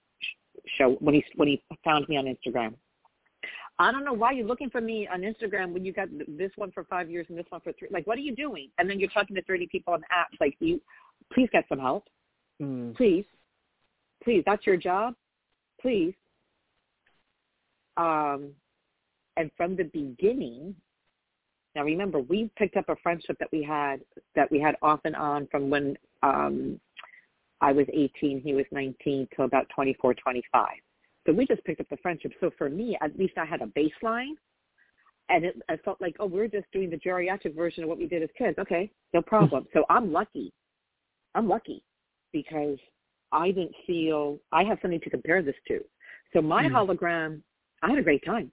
[0.78, 2.74] show when he when he found me on Instagram.
[3.78, 6.72] I don't know why you're looking for me on Instagram when you got this one
[6.72, 7.90] for five years and this one for three.
[7.92, 8.70] Like, what are you doing?
[8.80, 10.40] And then you're talking to 30 people on apps.
[10.40, 10.80] Like, you,
[11.34, 12.06] please get some help.
[12.62, 12.96] Mm.
[12.96, 13.26] Please,
[14.24, 14.44] please.
[14.46, 15.14] That's your job.
[15.82, 16.14] Please
[17.98, 18.52] um,
[19.38, 20.76] and from the beginning,
[21.76, 24.00] now remember, we picked up a friendship that we had
[24.36, 26.80] that we had off and on from when um,
[27.62, 30.68] I was 18, he was 19, till about 24, 25.
[31.26, 32.32] So we just picked up the friendship.
[32.40, 34.34] So for me, at least I had a baseline,
[35.30, 38.08] and it, I felt like, oh, we're just doing the geriatric version of what we
[38.08, 38.58] did as kids.
[38.60, 39.66] Okay, no problem.
[39.74, 40.54] so I'm lucky.
[41.34, 41.84] I'm lucky
[42.32, 42.78] because
[43.32, 45.80] I didn't feel I have something to compare this to.
[46.34, 46.72] So my mm.
[46.72, 47.42] hologram
[47.86, 48.52] I had a great time.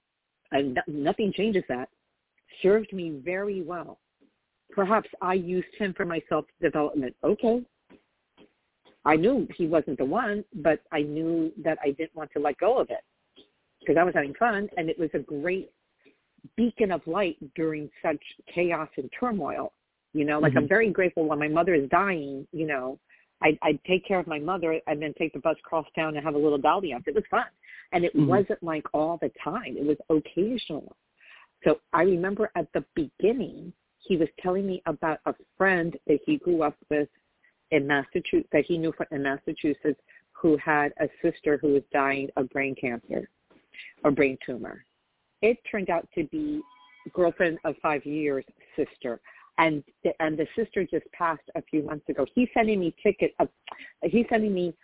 [0.51, 1.89] And nothing changes that.
[2.63, 3.99] Served me very well.
[4.71, 7.17] Perhaps I used him for my self-development.
[7.25, 7.63] Okay.
[9.05, 12.59] I knew he wasn't the one, but I knew that I didn't want to let
[12.59, 13.03] go of it
[13.81, 15.71] because I was having fun and it was a great
[16.57, 18.23] beacon of light during such
[18.55, 19.73] chaos and turmoil.
[20.13, 20.59] You know, like mm-hmm.
[20.59, 22.99] I'm very grateful when my mother is dying, you know,
[23.43, 26.25] I'd, I'd take care of my mother and then take the bus cross town and
[26.25, 27.03] have a little dolly up.
[27.07, 27.47] It was fun.
[27.93, 28.27] And it mm-hmm.
[28.27, 29.77] wasn't like all the time.
[29.77, 30.97] It was occasional.
[31.65, 36.39] So I remember at the beginning, he was telling me about a friend that he
[36.39, 37.09] grew up with
[37.71, 40.01] in Massachusetts, that he knew in Massachusetts,
[40.33, 43.29] who had a sister who was dying of brain cancer
[44.03, 44.85] or brain tumor.
[45.41, 46.61] It turned out to be
[47.13, 48.45] girlfriend of five years
[48.77, 49.21] sister
[49.59, 52.27] and the, and the sister just passed a few months ago.
[52.35, 53.35] He's sending me tickets.
[53.39, 53.47] Uh,
[54.03, 54.75] he's sending me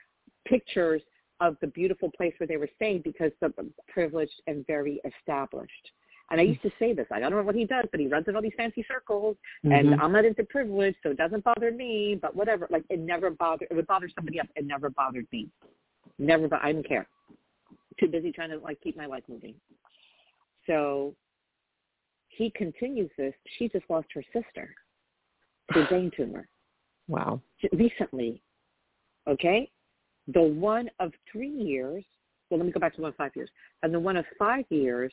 [0.47, 1.03] pictures
[1.41, 3.53] of the beautiful place where they were staying because the
[3.89, 5.91] privileged and very established.
[6.31, 7.07] And I used to say this.
[7.11, 9.73] I don't know what he does, but he runs in all these fancy circles, mm-hmm.
[9.73, 12.19] and I'm not into privilege, so it doesn't bother me.
[12.21, 13.69] But whatever, like it never bothered.
[13.71, 14.49] It would bother somebody else.
[14.55, 15.49] It never bothered me.
[16.19, 16.47] Never.
[16.47, 17.09] But I didn't care.
[17.99, 19.55] Too busy trying to like keep my life moving.
[20.67, 21.15] So
[22.29, 23.35] he continues this.
[23.59, 24.75] She just lost her sister
[25.73, 26.47] to a brain tumor.
[27.09, 27.41] Wow.
[27.73, 28.43] Recently.
[29.27, 29.71] Okay?
[30.33, 32.05] The one of three years,
[32.51, 33.51] well, let me go back to one of five years.
[33.83, 35.13] And the one of five years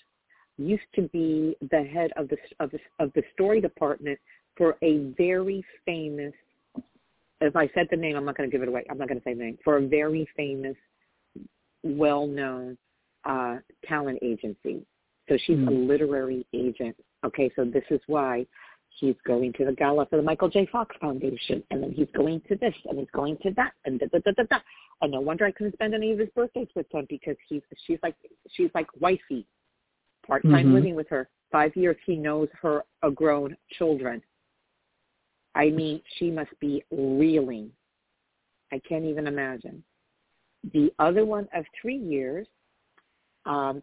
[0.58, 4.20] used to be the head of the, of the, of the story department
[4.58, 6.34] for a very famous,
[7.42, 8.86] if I said the name, I'm not going to give it away.
[8.90, 9.58] I'm not going to say the name.
[9.64, 10.76] For a very famous,
[11.84, 12.78] well-known
[13.26, 14.86] uh, talent agency.
[15.28, 15.68] So she's mm-hmm.
[15.68, 16.96] a literary agent.
[17.26, 18.46] Okay, so this is why
[19.00, 20.68] he's going to the gala for the Michael J.
[20.72, 24.08] Fox Foundation, and then he's going to this, and he's going to that, and da
[24.08, 24.58] da da da da.
[25.02, 28.00] And no wonder I couldn't spend any of his birthdays with him because he's she's
[28.02, 28.16] like
[28.52, 29.46] she's like wifey,
[30.26, 30.74] part time mm-hmm.
[30.74, 31.30] living with her.
[31.52, 34.22] Five years he knows her a grown children.
[35.54, 37.72] I mean, she must be reeling.
[38.72, 39.84] I can't even imagine.
[40.74, 42.48] The other one of three years,
[43.46, 43.82] um,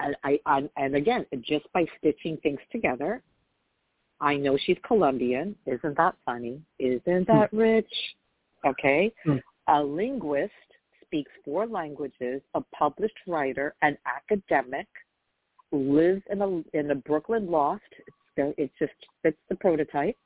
[0.00, 3.22] I, I, and again, just by stitching things together,
[4.20, 5.56] I know she's Colombian.
[5.66, 6.60] Isn't that funny?
[6.78, 7.56] Isn't that hmm.
[7.56, 7.92] rich?
[8.64, 9.12] Okay.
[9.26, 9.42] Mm.
[9.68, 10.52] A linguist
[11.02, 14.86] speaks four languages, a published writer, an academic,
[15.72, 17.82] lives in a in a Brooklyn loft.
[18.36, 20.16] It's, it just fits the prototype,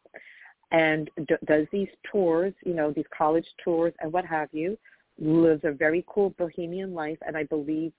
[0.71, 4.79] and d- does these tours, you know, these college tours and what have you.
[5.21, 7.93] Lives a very cool bohemian life, and I believe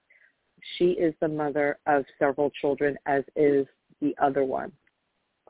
[0.78, 3.68] she is the mother of several children, as is
[4.02, 4.72] the other one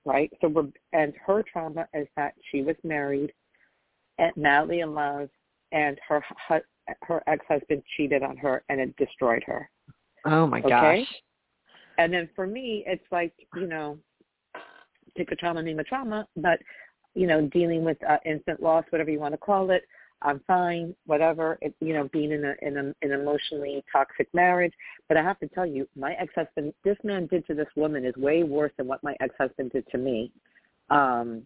[0.10, 0.32] right?
[0.42, 3.32] So we're, and her trauma is that she was married,
[4.18, 5.30] and madly in love,
[5.72, 6.24] and her
[7.04, 9.70] her ex-husband cheated on her, and it destroyed her.
[10.26, 10.70] Oh my okay?
[10.70, 11.08] gosh!
[12.00, 13.98] And then for me, it's like you know,
[15.16, 16.60] take a trauma, name a trauma, but
[17.14, 19.84] you know, dealing with uh, infant loss, whatever you want to call it.
[20.22, 21.58] I'm fine, whatever.
[21.62, 24.74] It, you know, being in a in a, an emotionally toxic marriage.
[25.08, 28.16] But I have to tell you, my ex-husband, this man did to this woman is
[28.16, 30.32] way worse than what my ex-husband did to me.
[30.90, 31.44] Um,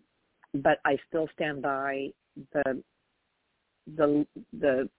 [0.55, 2.09] but I still stand by
[2.53, 2.81] the
[3.95, 4.25] the
[4.59, 4.89] the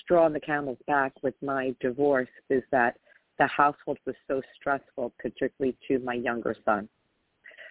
[0.00, 2.96] straw on the camel's back with my divorce is that
[3.38, 6.88] the household was so stressful, particularly to my younger son.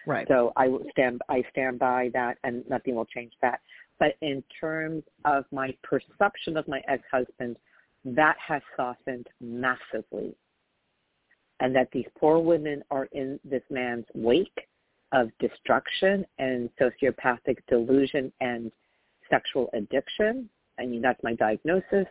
[0.06, 0.26] Right.
[0.28, 3.60] So I stand I stand by that, and nothing will change that.
[4.02, 7.56] But in terms of my perception of my ex-husband,
[8.04, 10.34] that has softened massively.
[11.60, 14.66] And that these poor women are in this man's wake
[15.12, 18.72] of destruction and sociopathic delusion and
[19.30, 20.50] sexual addiction.
[20.80, 22.08] I mean, that's my diagnosis.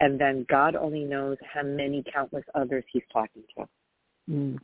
[0.00, 3.68] And then God only knows how many countless others he's talking to.
[4.30, 4.58] Mm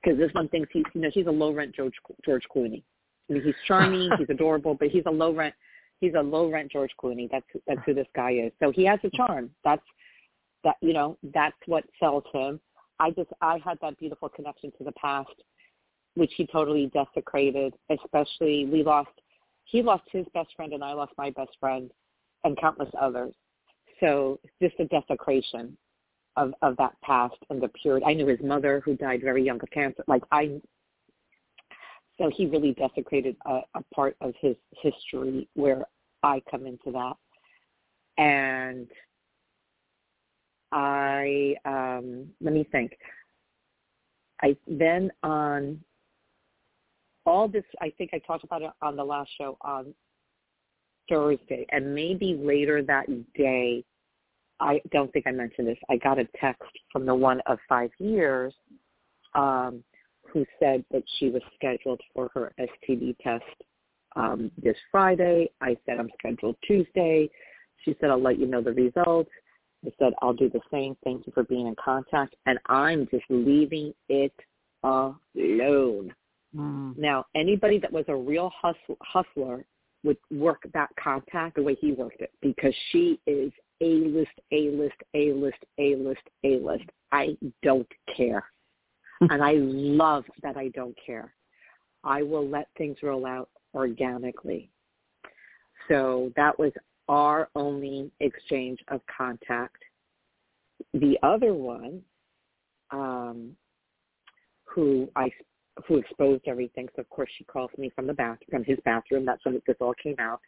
[0.00, 2.84] because this one thinks he's you know he's a low rent George George Clooney.
[3.28, 5.54] I mean, he's charming, he's adorable, but he's a low rent
[6.00, 7.30] he's a low rent George Clooney.
[7.30, 8.52] That's that's who this guy is.
[8.60, 9.50] So he has a charm.
[9.64, 9.82] That's
[10.64, 12.60] that you know that's what sells him.
[13.00, 15.34] I just I had that beautiful connection to the past,
[16.14, 17.74] which he totally desecrated.
[17.90, 19.10] Especially we lost
[19.64, 21.90] he lost his best friend and I lost my best friend,
[22.44, 23.34] and countless others.
[24.00, 25.76] So just a desecration
[26.36, 28.06] of of that past and the purity.
[28.06, 30.04] I knew his mother who died very young of cancer.
[30.06, 30.60] Like I
[32.18, 35.86] so he really desecrated a, a part of his history where
[36.22, 37.14] I come into that.
[38.16, 38.88] And
[40.72, 42.92] I, um, let me think.
[44.42, 45.80] I then on
[47.26, 49.94] all this, I think I talked about it on the last show on
[51.08, 53.84] Thursday, and maybe later that day,
[54.60, 55.78] I don't think I mentioned this.
[55.88, 58.52] I got a text from the one of five years
[59.34, 59.82] um,
[60.32, 63.44] who said that she was scheduled for her STD test
[64.18, 65.50] um, this Friday.
[65.60, 67.30] I said I'm scheduled Tuesday.
[67.84, 69.30] She said I'll let you know the results.
[69.86, 70.96] I said I'll do the same.
[71.04, 74.34] Thank you for being in contact, and I'm just leaving it
[74.82, 76.12] alone.
[76.56, 76.98] Mm.
[76.98, 79.64] Now, anybody that was a real hustle, hustler
[80.04, 85.58] would work that contact the way he worked it because she is A-list, A-list, A-list,
[85.78, 86.84] A-list, A-list.
[87.12, 88.44] I don't care.
[89.20, 91.34] and I love that I don't care.
[92.04, 93.48] I will let things roll out
[93.78, 94.70] organically.
[95.88, 96.72] So that was
[97.08, 99.82] our only exchange of contact.
[100.92, 102.02] The other one,
[102.90, 103.56] um,
[104.64, 105.30] who I
[105.86, 109.24] who exposed everything, so of course she calls me from the bath from his bathroom.
[109.24, 110.40] That's when this all came out,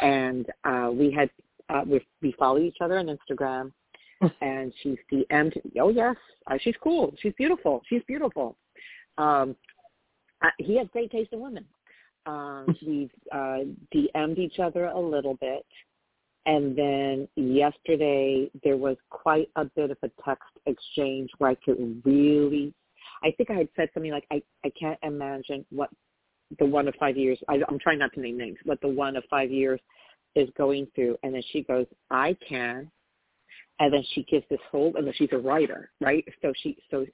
[0.00, 1.30] and uh, we had
[1.68, 3.72] uh, we we follow each other on Instagram,
[4.40, 5.60] and she's DM'd.
[5.78, 6.16] Oh yes,
[6.48, 7.14] uh, she's cool.
[7.20, 7.82] She's beautiful.
[7.88, 8.56] She's beautiful.
[9.18, 9.54] Um,
[10.42, 11.64] uh, he has great taste in women.
[12.26, 13.60] Um, we've uh,
[13.94, 15.64] DM'd each other a little bit,
[16.46, 22.02] and then yesterday there was quite a bit of a text exchange where I could
[22.04, 22.74] really.
[23.24, 25.90] I think I had said something like, "I I can't imagine what
[26.58, 27.38] the one of five years.
[27.48, 28.58] I, I'm trying not to name names.
[28.64, 29.80] What the one of five years
[30.34, 32.90] is going through." And then she goes, "I can."
[33.80, 36.24] And then she gives this whole, and then she's a writer, right?
[36.40, 37.04] So she, so,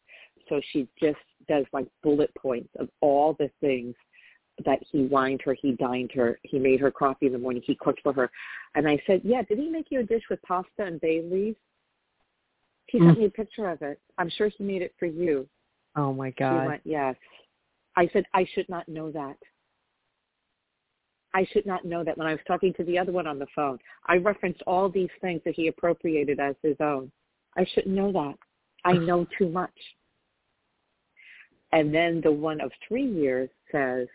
[0.50, 1.16] so she just
[1.48, 3.94] does like bullet points of all the things
[4.64, 7.74] that he wined her, he dined her, he made her coffee in the morning, he
[7.74, 8.30] cooked for her.
[8.74, 11.56] And I said, yeah, did he make you a dish with pasta and bay leaves?
[12.86, 13.18] He sent mm.
[13.18, 14.00] me a picture of it.
[14.16, 15.46] I'm sure he made it for you.
[15.96, 16.62] Oh my God.
[16.62, 17.16] He went, yes.
[17.96, 19.36] I said, I should not know that.
[21.34, 23.46] I should not know that when I was talking to the other one on the
[23.54, 23.78] phone.
[24.06, 27.12] I referenced all these things that he appropriated as his own.
[27.56, 28.34] I shouldn't know that.
[28.84, 29.70] I know too much.
[31.72, 34.08] And then the one of three years says,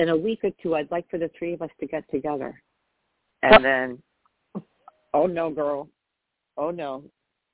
[0.00, 2.60] in a week or two, I'd like for the three of us to get together.
[3.42, 4.02] And then,
[5.12, 5.88] oh no, girl.
[6.56, 7.04] Oh no.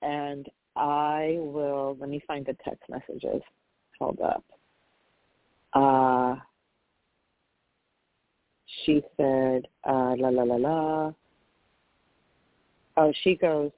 [0.02, 3.42] And I will, let me find the text messages.
[3.98, 4.44] Hold up.
[5.72, 6.36] Uh,
[8.84, 11.12] she said, uh, la la la la.
[12.96, 13.72] Oh, she goes,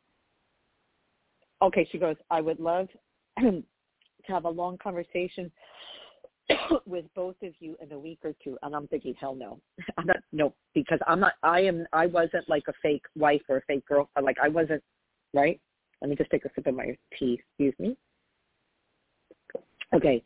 [1.62, 2.88] okay, she goes, I would love
[3.38, 3.62] to
[4.26, 5.50] have a long conversation
[6.86, 9.60] with both of you in a week or two and i'm thinking hell no.
[9.98, 13.58] I'm not no because i'm not i am i wasn't like a fake wife or
[13.58, 14.82] a fake girl uh, like i wasn't
[15.34, 15.60] right?
[16.00, 17.96] Let me just take a sip of my tea excuse me.
[19.94, 20.22] Okay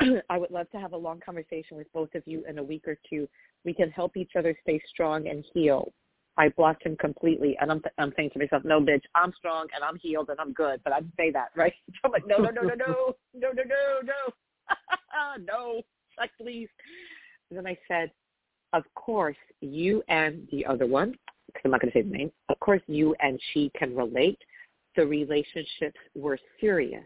[0.30, 2.86] i would love to have a long conversation with both of you in a week
[2.86, 3.28] or two.
[3.64, 5.92] We can help each other stay strong and heal.
[6.38, 9.66] I blocked him completely, and I'm th- I'm thinking to myself, no, bitch, I'm strong
[9.74, 11.72] and I'm healed and I'm good, but I say that, right?
[11.88, 14.32] So I'm like, no, no, no, no, no, no, no, no, no.
[15.46, 15.82] no,
[16.18, 16.68] like please.
[17.50, 18.10] And then I said,
[18.72, 21.14] of course, you and the other one,
[21.46, 24.38] because I'm not going to say the name, of course you and she can relate.
[24.96, 27.04] The relationships were serious.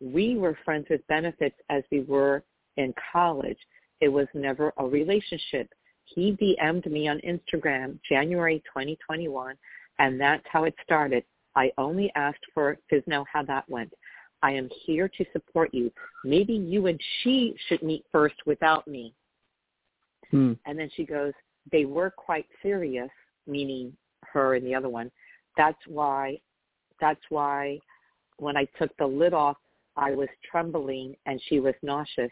[0.00, 2.42] We were friends with benefits as we were
[2.76, 3.58] in college.
[4.00, 5.68] It was never a relationship.
[6.04, 9.56] He DM'd me on Instagram January 2021,
[9.98, 11.24] and that's how it started.
[11.56, 13.92] I only asked for to know how that went.
[14.42, 15.90] I am here to support you.
[16.24, 19.14] Maybe you and she should meet first without me.
[20.30, 20.52] Hmm.
[20.66, 21.32] And then she goes,
[21.72, 23.10] they were quite serious,
[23.46, 23.92] meaning
[24.32, 25.10] her and the other one.
[25.56, 26.40] That's why,
[27.00, 27.78] that's why
[28.38, 29.56] when I took the lid off,
[29.96, 32.30] I was trembling and she was nauseous.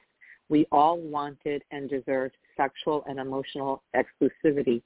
[0.49, 4.83] We all wanted and deserved sexual and emotional exclusivity,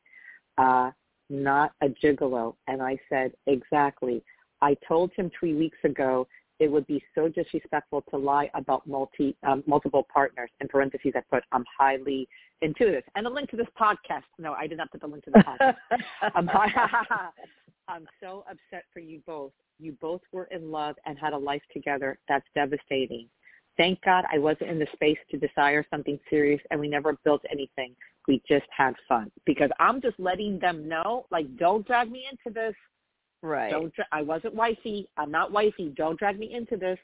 [0.56, 0.90] uh,
[1.28, 2.54] not a gigolo.
[2.66, 4.22] And I said, exactly.
[4.62, 6.26] I told him three weeks ago
[6.60, 10.50] it would be so disrespectful to lie about multi um, multiple partners.
[10.60, 12.28] In parentheses, I put I'm highly
[12.60, 14.24] intuitive, and a link to this podcast.
[14.38, 15.76] No, I did not put the link to the podcast.
[16.34, 16.48] I'm,
[17.88, 19.52] I'm so upset for you both.
[19.78, 22.18] You both were in love and had a life together.
[22.28, 23.28] That's devastating.
[23.78, 27.42] Thank God I wasn't in the space to desire something serious, and we never built
[27.50, 27.96] anything.
[28.28, 32.54] We just had fun because I'm just letting them know, like, don't drag me into
[32.54, 32.74] this.
[33.42, 33.70] Right.
[33.70, 33.92] Don't.
[34.12, 35.08] I wasn't wifey.
[35.16, 35.92] I'm not wifey.
[35.96, 36.98] Don't drag me into this.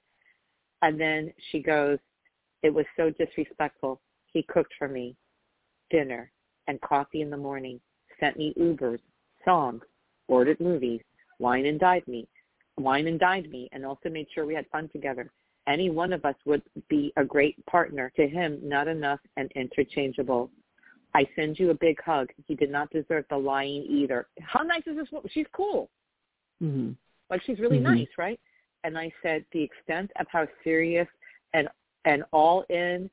[0.82, 1.98] And then she goes,
[2.62, 4.00] it was so disrespectful.
[4.32, 5.16] He cooked for me
[5.90, 6.30] dinner
[6.68, 7.80] and coffee in the morning,
[8.20, 8.98] sent me Ubers,
[9.44, 9.82] songs,
[10.28, 11.00] ordered movies,
[11.38, 12.26] wine and dined me,
[12.76, 15.30] wine and dined me, and also made sure we had fun together.
[15.68, 18.12] Any one of us would be a great partner.
[18.16, 20.50] To him, not enough and interchangeable.
[21.14, 22.28] I send you a big hug.
[22.46, 24.26] He did not deserve the lying either.
[24.40, 25.30] How nice is this woman?
[25.32, 25.88] She's cool.
[26.62, 26.92] Mm-hmm.
[27.30, 27.94] Like she's really mm-hmm.
[27.94, 28.40] nice, right?
[28.84, 31.08] And I said the extent of how serious
[31.54, 31.68] and
[32.04, 33.10] and all in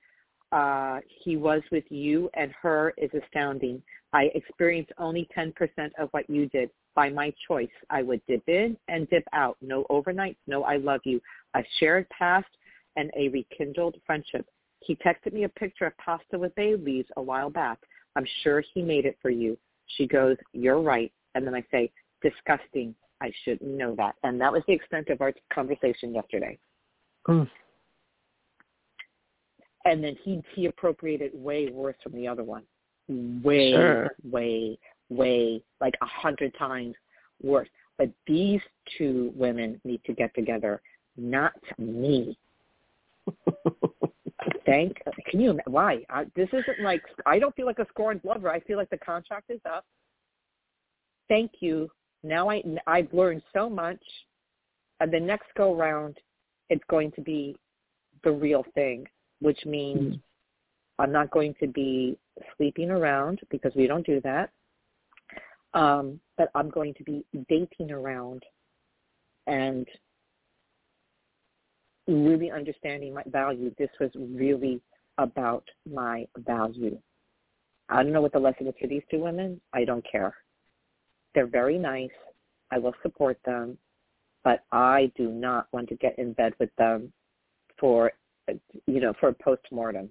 [0.52, 3.82] uh, he was with you and her is astounding.
[4.14, 5.52] I experienced only 10%
[5.98, 6.70] of what you did.
[6.94, 9.58] By my choice, I would dip in and dip out.
[9.62, 11.20] No overnights, no I love you.
[11.56, 12.46] A shared past
[12.96, 14.46] and a rekindled friendship.
[14.82, 17.80] He texted me a picture of pasta with bay leaves a while back.
[18.16, 19.58] I'm sure he made it for you.
[19.98, 21.12] She goes, you're right.
[21.34, 21.91] And then I say,
[22.22, 22.94] disgusting.
[23.24, 24.15] I shouldn't know that.
[24.24, 26.59] And that was the extent of our conversation yesterday.
[27.28, 27.49] Mm.
[29.86, 32.63] And then he he appropriated way worse from the other one.
[33.09, 34.15] Way, sure.
[34.24, 34.78] way,
[35.09, 36.95] way, like a hundred times
[37.41, 37.67] worse.
[37.97, 38.61] But these
[38.97, 40.82] two women need to get together,
[41.17, 42.38] not me.
[44.65, 45.01] Thank.
[45.30, 45.59] Can you?
[45.65, 46.03] Why?
[46.09, 48.49] I, this isn't like I don't feel like a scorned lover.
[48.49, 49.86] I feel like the contract is up
[51.34, 51.89] thank you.
[52.24, 54.01] Now I I've learned so much.
[54.99, 56.17] And the next go round,
[56.69, 57.57] it's going to be
[58.24, 59.05] the real thing,
[59.41, 61.01] which means mm-hmm.
[61.01, 62.17] I'm not going to be
[62.55, 64.49] sleeping around because we don't do that.
[65.74, 68.43] Um, but I'm going to be dating around
[69.47, 69.88] and
[72.07, 73.74] really understanding my value.
[73.78, 74.80] This was really
[75.17, 76.97] about my value.
[77.89, 79.59] I don't know what the lesson is for these two women.
[79.74, 80.36] I don't care.
[81.34, 82.11] They're very nice.
[82.71, 83.77] I will support them,
[84.43, 87.13] but I do not want to get in bed with them
[87.79, 88.11] for,
[88.88, 90.09] you know, for a post-mortem.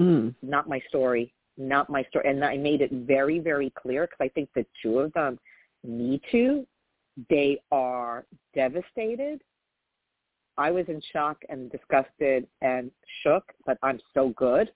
[0.00, 0.34] Mm.
[0.42, 1.34] Not my story.
[1.58, 2.28] Not my story.
[2.28, 5.38] And I made it very, very clear because I think the two of them
[5.84, 6.66] need to.
[7.28, 8.24] They are
[8.54, 9.42] devastated.
[10.56, 12.90] I was in shock and disgusted and
[13.22, 14.70] shook, but I'm so good.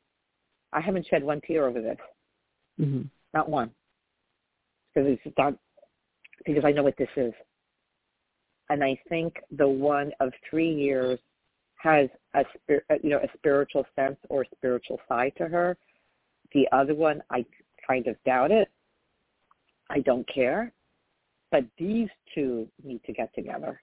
[0.73, 1.99] I haven't shed one tear over this.
[2.81, 3.03] Mm-hmm.
[3.33, 3.71] Not one.
[4.95, 5.55] Because it's not
[6.47, 7.33] because I know what this is.
[8.71, 11.19] And I think the one of three years
[11.77, 12.45] has a
[13.03, 15.77] you know a spiritual sense or spiritual side to her.
[16.55, 17.45] The other one, I
[17.87, 18.69] kind of doubt it.
[19.91, 20.73] I don't care.
[21.53, 23.81] But these two need to get together,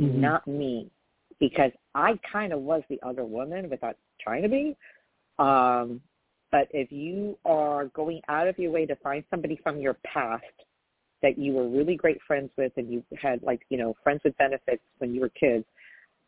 [0.00, 0.20] mm-hmm.
[0.20, 0.90] not me,
[1.38, 4.76] because I kind of was the other woman without trying to be.
[5.38, 6.00] Um,
[6.50, 10.44] but if you are going out of your way to find somebody from your past
[11.24, 14.36] that you were really great friends with and you had like, you know, friends with
[14.36, 15.64] benefits when you were kids,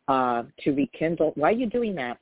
[0.07, 2.17] uh, to rekindle, why are you doing that?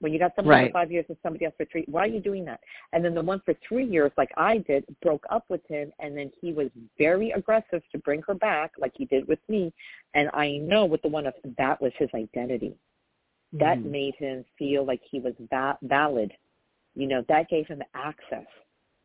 [0.00, 0.70] When you got somebody right.
[0.70, 2.60] for five years and somebody else for three, why are you doing that?
[2.94, 6.16] And then the one for three years, like I did, broke up with him, and
[6.16, 6.68] then he was
[6.98, 9.72] very aggressive to bring her back, like he did with me.
[10.14, 12.74] And I know with the one of that was his identity.
[13.52, 16.32] That mm made him feel like he was va- valid
[16.94, 18.46] you know, that gave him access.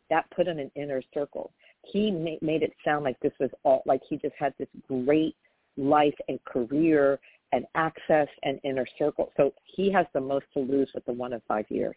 [0.10, 1.52] That put him in inner circle.
[1.86, 5.36] He made, made it sound like this was all, like he just had this great
[5.78, 7.20] life and career
[7.52, 9.32] and access and inner circle.
[9.38, 11.96] So he has the most to lose with the one in five years.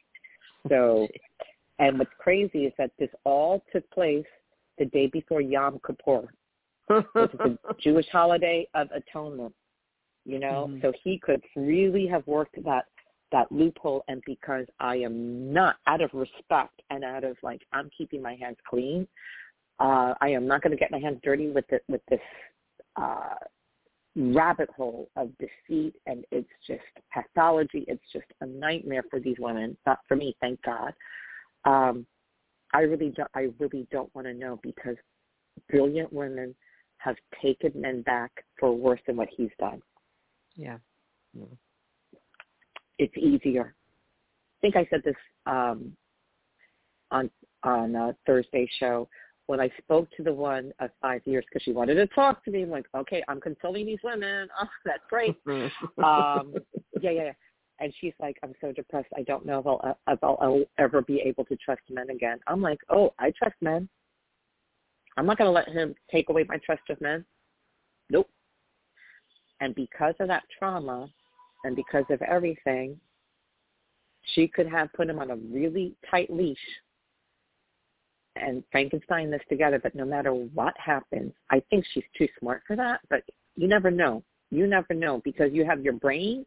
[0.69, 1.09] So,
[1.79, 4.25] and what's crazy is that this all took place
[4.79, 6.29] the day before Yom Kippur,
[6.89, 9.55] which is the Jewish holiday of atonement.
[10.25, 10.81] You know, mm-hmm.
[10.83, 12.85] so he could really have worked that
[13.33, 17.91] that loophole and because I am not out of respect and out of like I'm
[17.97, 19.09] keeping my hands clean,
[19.83, 22.21] uh, I am not going to get my hands dirty with the, with this
[22.97, 23.35] uh,
[24.15, 26.81] rabbit hole of deceit and it's just
[27.13, 27.85] pathology.
[27.89, 29.77] It's just a nightmare for these women.
[29.87, 30.93] Not for me, thank God.
[31.65, 32.07] Um,
[32.75, 33.31] I really don't.
[33.35, 34.97] I really don't want to know because
[35.69, 36.55] brilliant women
[36.97, 39.83] have taken men back for worse than what he's done.
[40.57, 40.79] Yeah.
[41.35, 41.45] yeah
[42.99, 43.75] it's easier.
[43.75, 45.17] I think I said this
[45.47, 45.97] um,
[47.11, 47.31] on
[47.65, 49.09] on a Thursday show
[49.47, 52.51] when I spoke to the one of five years because she wanted to talk to
[52.51, 52.63] me.
[52.63, 54.49] I'm like, okay, I'm consoling these women.
[54.61, 55.37] Oh, that's great.
[55.47, 56.55] um,
[57.01, 57.33] yeah, yeah, yeah.
[57.81, 59.09] And she's like, I'm so depressed.
[59.17, 62.39] I don't know if I'll, if I'll, I'll ever be able to trust men again.
[62.47, 63.89] I'm like, oh, I trust men.
[65.17, 67.25] I'm not going to let him take away my trust of men.
[68.09, 68.29] Nope.
[69.61, 71.09] And because of that trauma,
[71.65, 72.99] and because of everything,
[74.35, 76.59] she could have put him on a really tight leash
[78.37, 79.79] and Frankenstein this together.
[79.83, 83.01] But no matter what happens, I think she's too smart for that.
[83.11, 83.23] But
[83.57, 84.23] you never know.
[84.51, 86.45] You never know because you have your brain,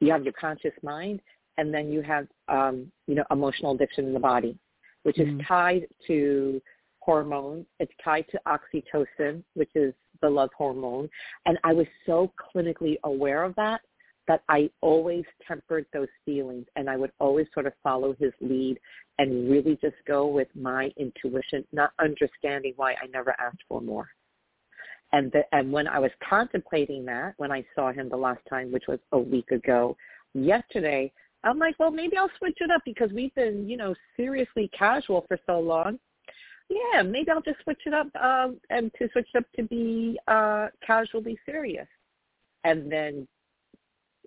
[0.00, 1.20] you have your conscious mind,
[1.56, 4.58] and then you have, um, you know, emotional addiction in the body,
[5.02, 5.40] which mm-hmm.
[5.40, 6.60] is tied to
[7.00, 7.66] hormones.
[7.78, 11.08] It's tied to oxytocin, which is the love hormone.
[11.46, 13.80] And I was so clinically aware of that
[14.30, 18.78] but I always tempered those feelings and I would always sort of follow his lead
[19.18, 24.08] and really just go with my intuition, not understanding why I never asked for more.
[25.12, 28.70] And the, and when I was contemplating that, when I saw him the last time,
[28.70, 29.96] which was a week ago,
[30.32, 31.10] yesterday,
[31.42, 35.24] I'm like, well, maybe I'll switch it up because we've been, you know, seriously casual
[35.26, 35.98] for so long.
[36.68, 40.20] Yeah, maybe I'll just switch it up um, and to switch it up to be
[40.28, 41.88] uh, casually serious.
[42.62, 43.26] And then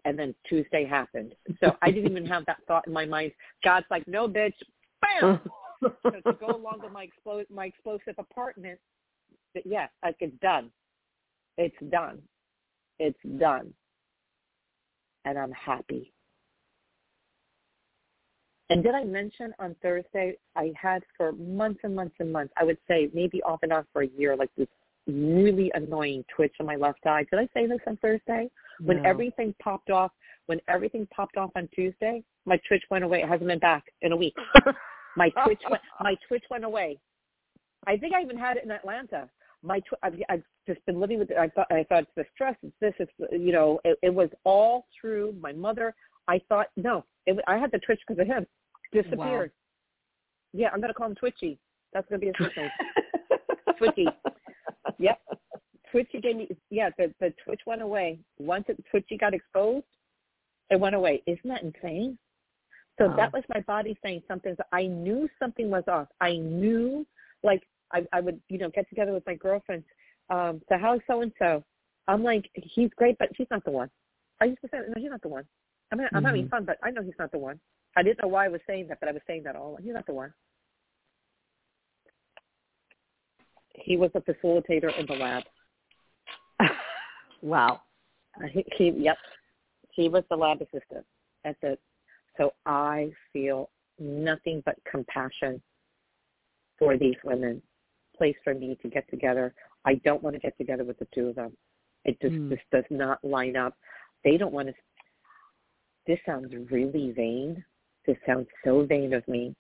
[0.05, 1.33] and then Tuesday happened.
[1.59, 3.31] So I didn't even have that thought in my mind.
[3.63, 4.53] God's like, no, bitch,
[5.01, 5.39] bam.
[5.81, 8.79] so to go along with my explosive, my explosive apartment,
[9.53, 10.71] but yeah, like it's done.
[11.57, 12.21] It's done.
[12.99, 13.73] It's done.
[15.25, 16.13] And I'm happy.
[18.69, 22.63] And did I mention on Thursday I had for months and months and months, I
[22.63, 24.67] would say maybe off and on for a year, like this
[25.07, 27.25] really annoying twitch on my left eye.
[27.31, 28.49] Did I say this on Thursday?
[28.79, 30.11] When everything popped off,
[30.47, 33.21] when everything popped off on Tuesday, my twitch went away.
[33.21, 34.35] It hasn't been back in a week.
[35.17, 36.99] my twitch went my twitch went away.
[37.85, 39.29] I think I even had it in Atlanta.
[39.61, 41.37] my tw- I've, I've just been living with it.
[41.37, 44.29] I thought I thought it's the stress, it's this, it's you know, it, it was
[44.43, 45.93] all through my mother.
[46.27, 48.45] I thought no, it, I had the twitch because of him.
[48.91, 49.51] Disappeared.
[49.53, 50.61] Wow.
[50.61, 51.59] Yeah, I'm gonna call him Twitchy.
[51.93, 52.69] That's gonna be his nickname.
[53.77, 54.07] Twitchy.
[54.99, 55.19] Yep.
[55.91, 56.89] Twitchy gave me yeah.
[56.97, 59.85] The the Twitch went away once it, Twitchy got exposed.
[60.71, 61.21] It went away.
[61.27, 62.17] Isn't that insane?
[62.99, 64.55] So that was my body saying something.
[64.71, 66.07] I knew something was off.
[66.21, 67.07] I knew,
[67.41, 69.85] like, I, I would, you know, get together with my girlfriends.
[70.29, 71.63] Um, so how's so and so?
[72.07, 73.89] I'm like, he's great, but he's not the one.
[74.41, 75.45] I used to say, no, he's not the one.
[75.91, 76.25] I'm, I'm mm-hmm.
[76.25, 77.59] having fun, but I know he's not the one.
[77.95, 79.77] I didn't know why I was saying that, but I was saying that all.
[79.81, 80.33] He's not the one.
[83.73, 85.43] He was a facilitator in the lab.
[87.41, 87.81] wow.
[88.37, 89.17] Uh, he, he, yep.
[89.91, 91.05] He was the lab assistant
[91.45, 91.77] at the
[92.37, 93.69] so I feel
[93.99, 95.61] nothing but compassion
[96.79, 97.61] for these women.
[98.17, 99.53] Place for me to get together.
[99.85, 101.51] I don't want to get together with the two of them.
[102.05, 102.49] It just mm.
[102.49, 103.75] this does not line up.
[104.23, 104.73] They don't want to.
[106.07, 107.63] This sounds really vain.
[108.05, 109.55] This sounds so vain of me,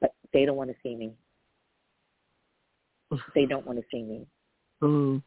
[0.00, 1.12] but they don't want to see me.
[3.34, 4.26] they don't want to see me.
[4.82, 5.22] Mm.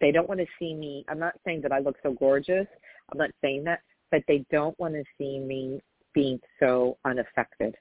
[0.00, 1.04] They don't want to see me.
[1.08, 2.66] I'm not saying that I look so gorgeous.
[3.10, 3.80] I'm not saying that
[4.12, 5.80] but they don't want to see me
[6.14, 7.74] being so unaffected.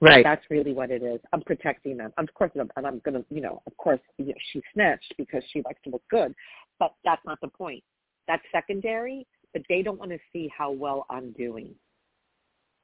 [0.00, 0.24] Right.
[0.24, 1.20] That's really what it is.
[1.32, 2.12] I'm protecting them.
[2.16, 5.42] Of course, and I'm going to, you know, of course, you know, she snitched because
[5.52, 6.32] she likes to look good,
[6.78, 7.82] but that's not the point.
[8.28, 11.74] That's secondary, but they don't want to see how well I'm doing.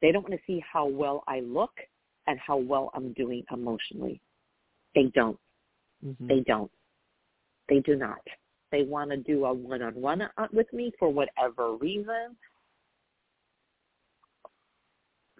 [0.03, 1.73] They don't want to see how well I look
[2.27, 4.21] and how well I'm doing emotionally.
[4.95, 5.39] They don't.
[6.05, 6.27] Mm-hmm.
[6.27, 6.71] They don't.
[7.69, 8.21] They do not
[8.75, 12.37] they want to do a one-on-one uh, with me for whatever reason,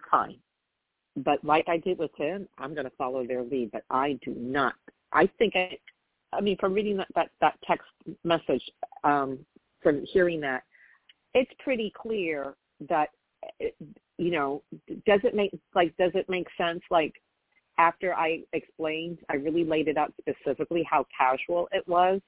[0.09, 0.37] fine.
[1.17, 3.71] But like I did with him, I'm going to follow their lead.
[3.71, 4.75] But I do not.
[5.11, 5.77] I think I,
[6.31, 7.87] I mean, from reading that that, that text
[8.23, 8.63] message,
[9.03, 9.39] um,
[9.83, 10.63] from hearing that,
[11.33, 12.55] it's pretty clear
[12.87, 13.09] that,
[14.17, 14.61] you know,
[15.05, 16.81] does it make like does it make sense?
[16.89, 17.13] Like
[17.77, 22.21] after I explained, I really laid it out specifically how casual it was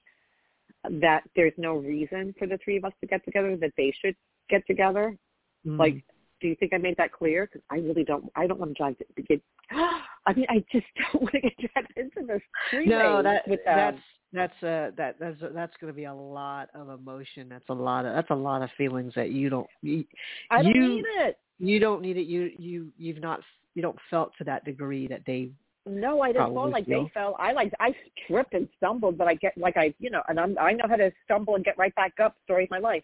[0.90, 4.16] that there's no reason for the three of us to get together, that they should
[4.50, 5.18] get together.
[5.66, 5.80] Mm.
[5.80, 6.04] Like,
[6.40, 7.48] do you think I made that clear?
[7.48, 8.32] Because I really don't.
[8.36, 9.42] I don't want to drive to get.
[9.72, 12.42] I mean, I just don't want to get dragged into this
[12.86, 13.98] No, that that's
[14.34, 17.50] that's uh that that's that's going to be a lot of emotion.
[17.50, 19.68] That's a lot of that's a lot of feelings that you don't.
[19.82, 20.06] You,
[20.52, 21.38] I don't you, need it.
[21.60, 22.28] You don't need it.
[22.28, 23.42] You you you've not
[23.78, 25.52] you don't felt to that degree that they
[25.86, 27.04] no, I didn't fall like feel.
[27.04, 27.38] they fell.
[27.40, 27.96] I like I
[28.28, 30.96] tripped and stumbled, but I get like I you know, and I'm I know how
[30.96, 32.36] to stumble and get right back up.
[32.44, 33.04] Story of my life,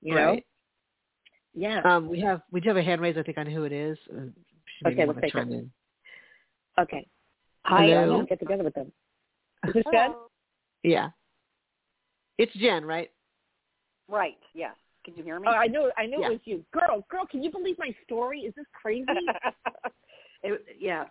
[0.00, 0.36] you right.
[0.36, 0.40] know.
[1.54, 1.82] Yeah.
[1.82, 3.16] Um, we have we do have a hand raise.
[3.18, 3.98] I think on who it is.
[4.10, 5.38] Uh, okay, let's take it.
[5.38, 5.70] In.
[6.80, 7.06] Okay.
[7.66, 8.90] Hi, I want to get together with them.
[9.68, 10.14] Is this Jen?
[10.82, 11.10] Yeah.
[12.36, 13.10] It's Jen, right?
[14.08, 14.36] Right.
[14.54, 14.74] Yes.
[15.04, 15.46] Can you hear me?
[15.48, 15.90] Oh, I knew.
[15.96, 16.28] I knew yeah.
[16.28, 17.06] it was you, girl.
[17.10, 18.40] Girl, can you believe my story?
[18.40, 19.06] Is this crazy?
[20.44, 21.04] it, yeah.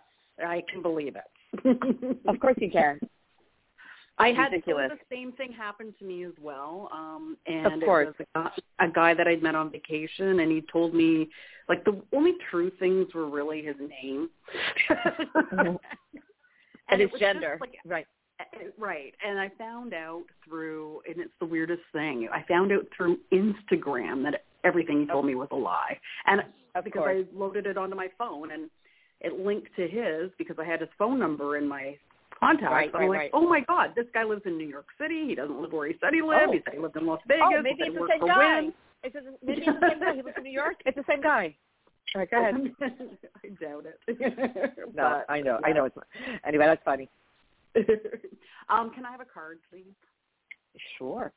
[0.44, 2.20] I can believe it.
[2.28, 2.98] of course you can.
[4.16, 4.92] I had Ridiculous.
[4.92, 6.88] the same thing happen to me as well.
[6.92, 8.14] Um and of course.
[8.18, 11.28] it was a, a guy that I'd met on vacation and he told me
[11.68, 14.30] like the only true things were really his name.
[15.52, 15.78] and,
[16.88, 17.58] and his gender.
[17.60, 18.06] Like, right.
[18.78, 19.14] Right.
[19.26, 22.28] And I found out through and it's the weirdest thing.
[22.32, 25.98] I found out through Instagram that everything he told me was a lie.
[26.26, 26.42] And
[26.74, 27.26] of because course.
[27.32, 28.70] I loaded it onto my phone and
[29.24, 31.96] it linked to his because I had his phone number in my
[32.38, 32.70] contacts.
[32.70, 33.30] Right, I'm right, like, right.
[33.32, 35.26] oh my god, this guy lives in New York City.
[35.26, 36.48] He doesn't live where he said he lived.
[36.48, 36.52] Oh.
[36.52, 37.42] He said he lived in Las Vegas.
[37.44, 38.60] Oh, maybe it's the same guy.
[38.60, 38.72] Wynn.
[39.02, 40.14] It's a, maybe it's the same guy.
[40.14, 40.76] He lives in New York.
[40.86, 41.54] It's the same guy.
[42.14, 42.54] All right, go ahead.
[42.82, 43.98] I doubt it.
[44.94, 45.58] no, but, I know.
[45.60, 45.68] yeah.
[45.68, 45.84] I know.
[45.86, 45.96] It's
[46.46, 46.66] anyway.
[46.66, 47.08] That's funny.
[48.68, 49.94] um, can I have a card, please?
[50.98, 51.32] Sure.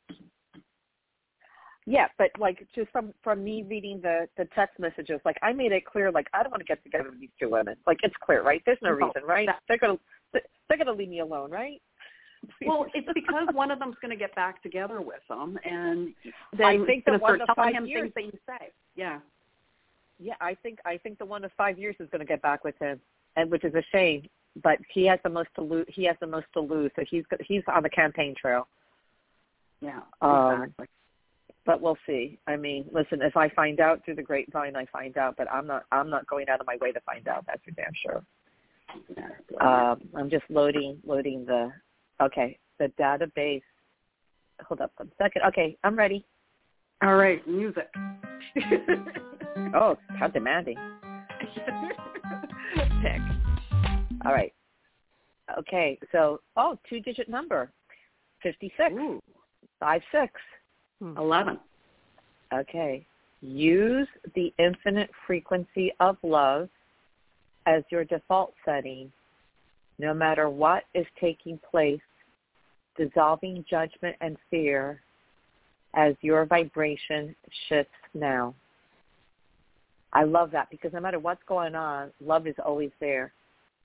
[1.89, 5.71] Yeah, but like just from from me reading the the text messages, like I made
[5.71, 7.77] it clear, like I don't want to get together with these two women.
[7.87, 8.61] Like it's clear, right?
[8.65, 9.47] There's no, no reason, right?
[9.69, 9.97] They're gonna
[10.33, 11.81] they're gonna leave me alone, right?
[12.65, 16.13] well, it's because one of them's going to get back together with them, and
[16.57, 18.11] then I think the one of five him years.
[18.13, 18.71] things that you say.
[18.95, 19.19] Yeah.
[20.19, 22.63] Yeah, I think I think the one of five years is going to get back
[22.63, 22.99] with him,
[23.35, 24.27] and which is a shame.
[24.63, 25.85] But he has the most to lose.
[25.89, 28.67] He has the most to lose, so he's he's on the campaign trail.
[29.79, 30.87] Yeah, Um, exactly.
[31.67, 32.39] But we'll see.
[32.47, 35.35] I mean, listen, if I find out through the grapevine, I find out.
[35.37, 35.83] But I'm not.
[35.91, 37.45] I'm not going out of my way to find out.
[37.45, 38.23] That's for damn sure.
[39.61, 41.71] Um, I'm just loading loading the.
[42.21, 43.61] Okay, the database.
[44.67, 45.43] Hold up one second.
[45.49, 46.25] Okay, I'm ready.
[47.03, 47.93] All right, music.
[49.73, 50.77] Oh, how demanding.
[52.75, 53.21] Pick.
[54.23, 54.53] All right.
[55.57, 57.71] Okay, so oh, two digit number,
[58.43, 58.93] fifty six,
[59.79, 60.31] five six.
[60.99, 61.17] Hmm.
[61.17, 61.59] eleven.
[62.53, 63.05] Okay.
[63.41, 66.69] Use the infinite frequency of love
[67.67, 69.11] as your default setting,
[69.99, 71.99] no matter what is taking place,
[72.97, 75.01] dissolving judgment and fear
[75.93, 77.35] as your vibration
[77.67, 78.55] shifts now.
[80.13, 83.33] I love that because no matter what's going on, love is always there.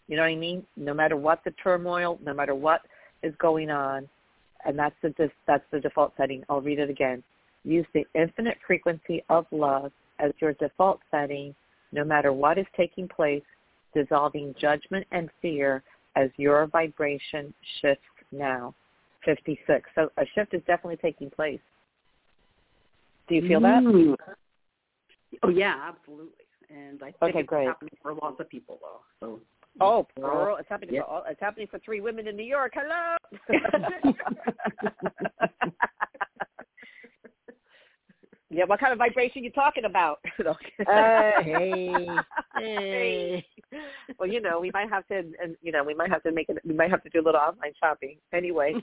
[0.08, 0.64] You know what I mean?
[0.76, 2.82] No matter what the turmoil, no matter what
[3.22, 4.08] is going on,
[4.64, 6.42] and that's the that's the default setting.
[6.48, 7.22] I'll read it again.
[7.64, 11.54] Use the infinite frequency of love as your default setting,
[11.92, 13.42] no matter what is taking place,
[13.94, 15.82] dissolving judgment and fear
[16.16, 18.74] as your vibration shifts now.
[19.24, 19.88] 56.
[19.94, 21.60] So a shift is definitely taking place.
[23.28, 23.82] Do you feel that?
[23.82, 24.16] Mm.
[25.42, 26.32] Oh yeah, absolutely.
[26.70, 27.66] And I think Okay, it's great.
[27.68, 29.00] happening for lots of people though.
[29.20, 29.40] So
[29.80, 30.94] Oh, girl, it's happening.
[30.94, 31.02] Yeah.
[31.02, 32.72] For all, it's happening for three women in New York.
[32.74, 33.16] Hello.
[38.50, 40.18] yeah, what kind of vibration you talking about?
[40.88, 42.06] Uh, hey,
[42.58, 43.46] hey.
[44.18, 46.50] Well, you know, we might have to, and you know, we might have to make
[46.50, 46.58] it.
[46.64, 48.74] We might have to do a little online shopping anyway.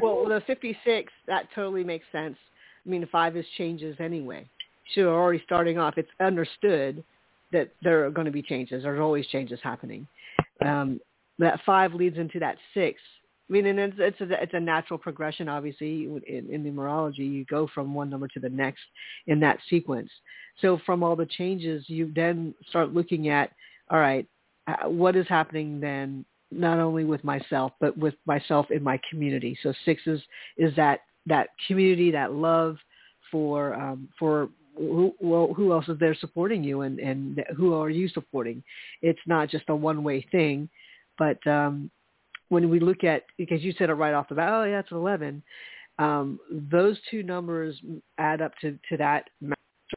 [0.00, 2.36] well, the 56, that totally makes sense.
[2.86, 4.48] I mean, five is changes anyway.
[4.94, 5.98] So you're already starting off.
[5.98, 7.04] It's understood
[7.52, 8.82] that there are going to be changes.
[8.82, 10.06] There's always changes happening.
[10.64, 11.00] Um,
[11.38, 13.00] that five leads into that six.
[13.48, 15.48] I mean, and it's it's a, it's a natural progression.
[15.48, 18.82] Obviously, in, in numerology, you go from one number to the next
[19.26, 20.10] in that sequence.
[20.60, 23.52] So from all the changes, you then start looking at,
[23.90, 24.26] all right,
[24.66, 29.56] uh, what is happening then not only with myself but with myself in my community.
[29.62, 30.20] So six is
[30.56, 32.76] is that that community, that love
[33.30, 34.48] for um, for
[34.78, 38.62] who well, who else is there supporting you and and who are you supporting?
[39.02, 40.68] It's not just a one way thing,
[41.18, 41.90] but um,
[42.48, 44.92] when we look at because you said it right off the bat, oh yeah, it's
[44.92, 45.42] eleven.
[45.98, 47.76] Um, those two numbers
[48.18, 49.28] add up to to that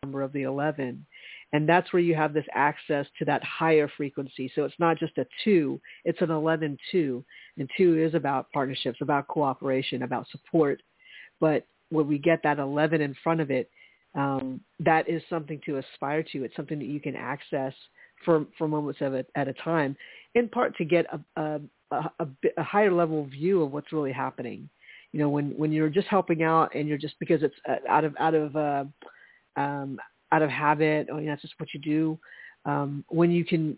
[0.04, 1.06] number of the eleven
[1.54, 4.52] and that's where you have this access to that higher frequency.
[4.56, 7.24] So it's not just a two, it's an 11 two,
[7.58, 10.82] and two is about partnerships, about cooperation, about support.
[11.40, 13.70] But when we get that 11 in front of it,
[14.16, 16.43] um, that is something to aspire to.
[16.43, 17.74] It's something that you can access
[18.26, 19.95] for, for moments of it at a time,
[20.36, 24.70] in part to get a, a, a, a, higher level view of what's really happening.
[25.12, 28.03] You know, when, when you're just helping out and you're just because it's uh, out
[28.03, 28.84] of out of uh,
[29.57, 29.99] um,
[30.32, 32.20] out of habit or you know, that's just what you do.
[32.66, 33.78] Um, when you can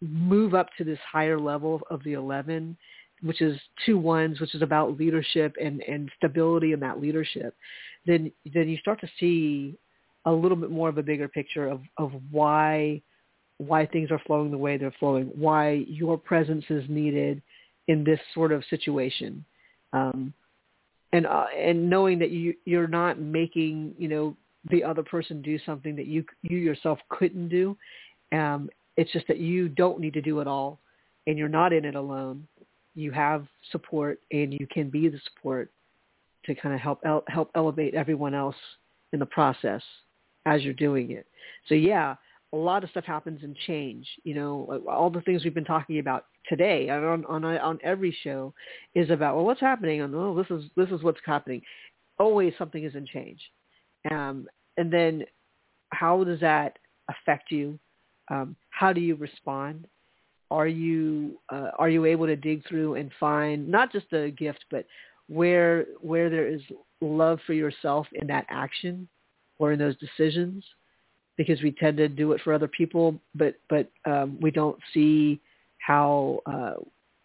[0.00, 2.76] move up to this higher level of the 11,
[3.22, 7.54] which is two ones, which is about leadership and, and stability in that leadership,
[8.06, 9.76] then then you start to see
[10.24, 13.00] a little bit more of a bigger picture of, of why
[13.58, 17.42] why things are flowing the way they're flowing, why your presence is needed
[17.88, 19.44] in this sort of situation.
[19.92, 20.32] Um,
[21.12, 24.36] and uh, and knowing that you you're not making you know
[24.70, 27.76] the other person do something that you you yourself couldn't do.
[28.32, 30.80] Um, it's just that you don't need to do it all,
[31.26, 32.46] and you're not in it alone.
[32.98, 35.70] You have support, and you can be the support
[36.46, 38.56] to kind of help el- help elevate everyone else
[39.12, 39.82] in the process
[40.46, 41.26] as you're doing it.
[41.68, 42.16] So yeah,
[42.52, 44.04] a lot of stuff happens in change.
[44.24, 48.52] You know, all the things we've been talking about today on on on every show
[48.96, 50.00] is about well, what's happening?
[50.00, 51.62] And oh, this is this is what's happening.
[52.18, 53.40] Always something is in change.
[54.10, 55.24] Um, and then
[55.90, 56.78] how does that
[57.08, 57.78] affect you?
[58.28, 59.86] Um, how do you respond?
[60.50, 64.64] Are you uh, are you able to dig through and find not just the gift,
[64.70, 64.86] but
[65.28, 66.62] where where there is
[67.00, 69.08] love for yourself in that action
[69.58, 70.64] or in those decisions?
[71.36, 75.40] Because we tend to do it for other people, but but um, we don't see
[75.78, 76.74] how uh,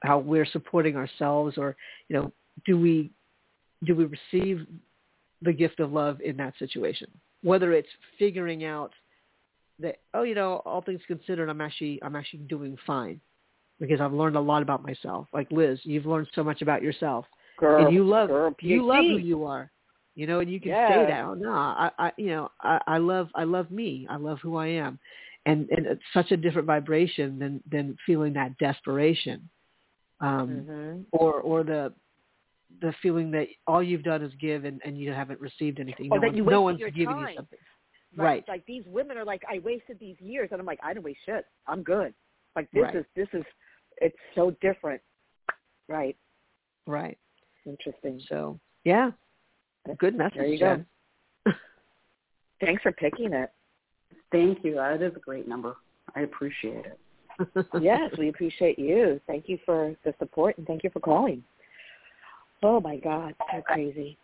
[0.03, 1.75] how we're supporting ourselves, or
[2.09, 2.31] you know,
[2.65, 3.09] do we
[3.85, 4.65] do we receive
[5.41, 7.07] the gift of love in that situation?
[7.41, 8.91] Whether it's figuring out
[9.83, 13.21] that oh, you know, all things considered, I'm actually I'm actually doing fine
[13.79, 15.27] because I've learned a lot about myself.
[15.31, 17.25] Like Liz, you've learned so much about yourself,
[17.57, 19.71] Girl, and you love girl, you love who you are.
[20.15, 20.91] You know, and you can Yes.
[20.91, 21.23] say that.
[21.25, 24.05] Oh, no, I, I, you know, I, I love, I love me.
[24.07, 24.99] I love who I am,
[25.47, 29.49] and and it's such a different vibration than than feeling that desperation,
[30.21, 31.05] um, Mhm.
[31.11, 31.93] or or the
[32.81, 36.11] the feeling that all you've done is give and, and you haven't received anything.
[36.11, 37.27] Or no that one, you no one's giving time.
[37.29, 37.59] you something.
[38.15, 38.45] Like, Right.
[38.47, 41.19] Like these women are like, I wasted these years, and I'm like, I didn't waste
[41.25, 41.45] shit.
[41.67, 42.13] I'm good.
[42.55, 42.95] Like this Right.
[42.95, 43.43] is this is,
[43.97, 45.01] it's so different.
[45.87, 46.15] Right.
[46.85, 47.17] Right.
[47.65, 48.21] Interesting.
[48.27, 49.11] So yeah,
[49.97, 50.37] good message.
[50.37, 50.85] There you Jen.
[52.61, 53.51] Thanks for picking it.
[54.31, 54.75] Thank you.
[54.75, 55.75] That is a great number.
[56.15, 56.99] I appreciate it.
[57.81, 59.19] yes, we appreciate you.
[59.27, 61.43] Thank you for the support and thank you for calling.
[62.61, 64.17] Oh my God, so crazy.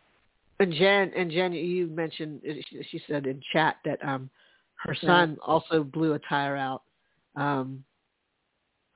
[0.59, 2.41] And Jen, and Jen, you mentioned
[2.89, 4.29] she said in chat that um
[4.85, 5.45] her son yeah.
[5.45, 6.83] also blew a tire out
[7.35, 7.83] um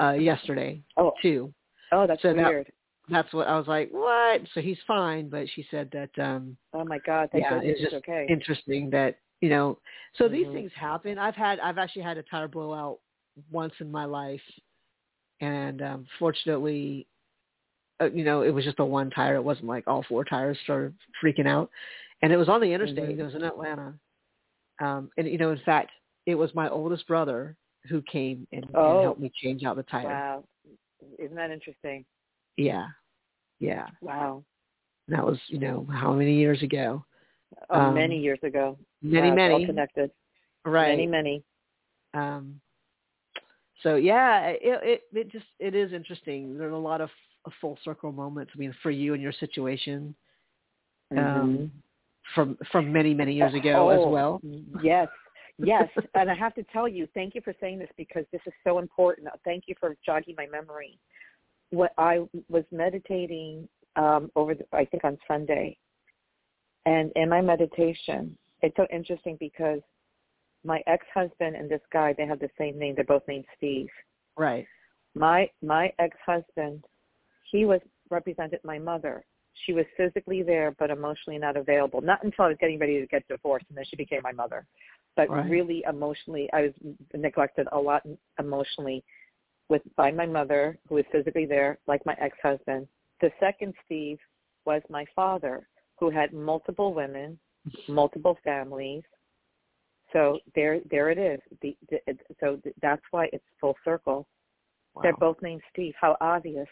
[0.01, 1.13] uh yesterday oh.
[1.21, 1.53] too.
[1.91, 2.67] Oh, that's so weird.
[2.67, 2.73] That,
[3.09, 3.89] that's what I was like.
[3.91, 4.41] What?
[4.53, 6.09] So he's fine, but she said that.
[6.21, 7.29] um Oh my God!
[7.31, 8.25] Thank yeah, it's just okay.
[8.29, 9.79] interesting that you know.
[10.17, 10.33] So mm-hmm.
[10.33, 11.17] these things happen.
[11.17, 11.59] I've had.
[11.59, 12.99] I've actually had a tire blowout
[13.51, 14.41] once in my life,
[15.41, 17.12] and um fortunately, uh,
[18.05, 19.35] you know, it was just a one tire.
[19.35, 20.93] It wasn't like all four tires started
[21.23, 21.69] freaking out,
[22.21, 23.09] and it was on the interstate.
[23.09, 23.21] Mm-hmm.
[23.21, 23.93] It was in Atlanta,
[24.81, 25.91] um, and you know, in fact,
[26.25, 27.55] it was my oldest brother
[27.89, 28.95] who came and, oh.
[28.95, 30.07] and helped me change out the tire.
[30.07, 30.43] Wow,
[31.19, 32.05] isn't that interesting?
[32.57, 32.87] Yeah,
[33.59, 33.87] yeah.
[34.01, 34.43] Wow.
[35.09, 37.03] That was, you know, how many years ago?
[37.69, 38.77] Oh, um, many years ago.
[39.01, 39.53] Many, wow, many.
[39.53, 40.11] All connected.
[40.65, 40.89] Right.
[40.91, 41.43] Many, many.
[42.13, 42.61] Um,
[43.81, 46.57] so yeah, it, it it just it is interesting.
[46.57, 47.09] There's a lot of
[47.61, 48.51] full circle moments.
[48.55, 50.15] I mean, for you and your situation,
[51.11, 51.65] um, mm-hmm.
[52.35, 54.41] from from many many years ago oh, as well.
[54.81, 55.07] Yes,
[55.57, 58.53] yes, and I have to tell you, thank you for saying this because this is
[58.63, 59.27] so important.
[59.43, 60.97] Thank you for jogging my memory.
[61.69, 65.77] What I was meditating um, over, the, I think on Sunday,
[66.85, 69.81] and in my meditation, it's so interesting because
[70.63, 72.95] my ex-husband and this guy, they have the same name.
[72.95, 73.89] They're both named Steve.
[74.37, 74.65] Right.
[75.15, 76.83] My my ex-husband,
[77.43, 79.23] he was represented my mother.
[79.65, 82.01] She was physically there, but emotionally not available.
[82.01, 84.65] Not until I was getting ready to get divorced, and then she became my mother.
[85.15, 85.47] But right.
[85.49, 86.71] really, emotionally, I was
[87.13, 88.03] neglected a lot
[88.39, 89.03] emotionally,
[89.69, 92.87] with by my mother, who was physically there, like my ex-husband.
[93.21, 94.17] The second Steve
[94.65, 95.67] was my father,
[95.99, 97.37] who had multiple women,
[97.87, 99.03] multiple families,
[100.13, 101.39] so there, there it is.
[101.61, 101.99] The, the,
[102.39, 104.27] so that's why it's full circle.
[104.93, 105.01] Wow.
[105.01, 105.95] They're both named Steve.
[105.99, 106.67] How obvious!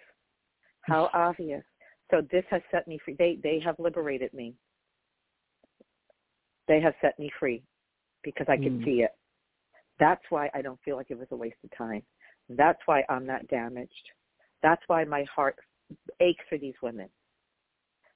[0.83, 1.63] How obvious!
[2.09, 3.15] So this has set me free.
[3.17, 4.53] They, they have liberated me.
[6.67, 7.63] They have set me free
[8.23, 8.85] because I can mm.
[8.85, 9.11] see it.
[9.99, 12.03] That's why I don't feel like it was a waste of time.
[12.49, 13.91] That's why I'm not damaged.
[14.61, 15.55] That's why my heart
[16.19, 17.09] aches for these women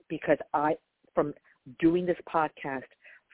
[0.09, 0.75] because I,
[1.13, 1.33] from
[1.79, 2.83] doing this podcast,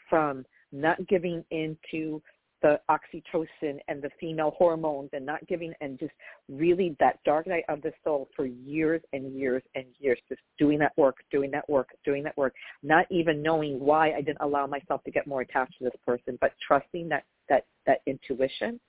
[0.10, 2.22] from not giving into
[2.62, 6.12] the oxytocin and the female hormones and not giving and just
[6.50, 10.78] really that dark night of the soul for years and years and years just doing
[10.80, 12.54] that work doing that work doing that work
[12.84, 16.38] not even knowing why i didn't allow myself to get more attached to this person
[16.42, 18.80] but trusting that that that intuition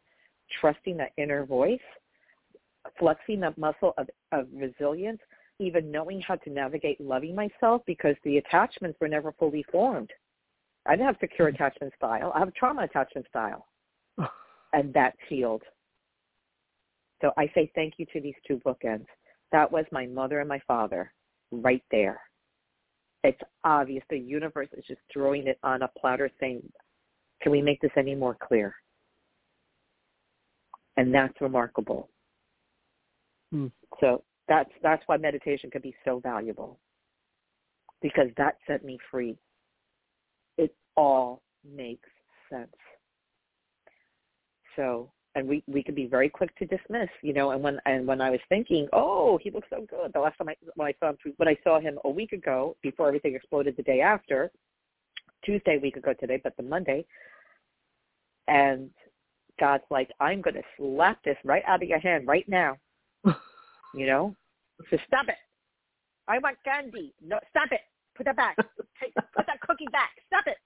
[0.61, 1.81] trusting that inner voice
[2.99, 5.21] flexing that muscle of, of resilience
[5.59, 10.11] even knowing how to navigate loving myself because the attachments were never fully formed
[10.87, 12.33] I didn't have secure attachment style.
[12.35, 13.67] I have trauma attachment style.
[14.73, 15.63] and that's healed.
[17.21, 19.07] So I say thank you to these two bookends.
[19.53, 21.13] That was my mother and my father
[21.53, 22.21] right there.
[23.23, 26.63] It's obvious the universe is just throwing it on a platter saying,
[27.43, 28.75] can we make this any more clear?
[30.97, 32.09] And that's remarkable.
[33.53, 33.69] Hmm.
[34.01, 36.79] So that's that's why meditation can be so valuable.
[38.01, 39.37] Because that set me free
[40.97, 42.09] all makes
[42.51, 42.75] sense.
[44.77, 47.51] So, and we we could be very quick to dismiss, you know.
[47.51, 50.13] And when and when I was thinking, oh, he looks so good.
[50.13, 52.77] The last time I when I saw him when I saw him a week ago,
[52.83, 54.51] before everything exploded the day after,
[55.45, 57.05] Tuesday week ago today, but the Monday,
[58.49, 58.91] and
[59.59, 62.77] God's like, I'm going to slap this right out of your hand right now.
[63.95, 64.35] you know,
[64.91, 65.37] so stop it.
[66.29, 67.15] I want candy.
[67.25, 67.81] No, stop it.
[68.17, 68.57] Put that back.
[69.01, 70.11] Take, put that cookie back.
[70.27, 70.59] Stop it.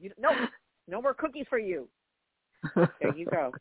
[0.00, 0.30] You no,
[0.88, 1.88] no more cookies for you.
[2.74, 3.52] There you go.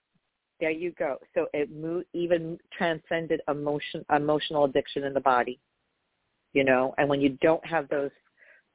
[0.60, 1.18] There you go.
[1.34, 5.60] So it moved, even transcended emotion, emotional addiction in the body.
[6.54, 8.12] You know, and when you don't have those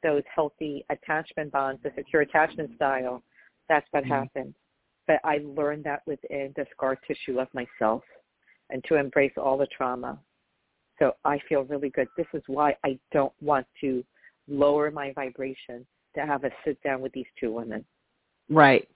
[0.02, 3.22] those healthy attachment bonds, the secure attachment style,
[3.68, 4.12] that's what mm-hmm.
[4.12, 4.54] happens.
[5.06, 8.02] But I learned that within the scar tissue of myself,
[8.70, 10.18] and to embrace all the trauma.
[10.98, 12.08] So I feel really good.
[12.16, 14.04] This is why I don't want to
[14.48, 17.84] lower my vibration to have a sit down with these two women.
[18.48, 18.88] Right.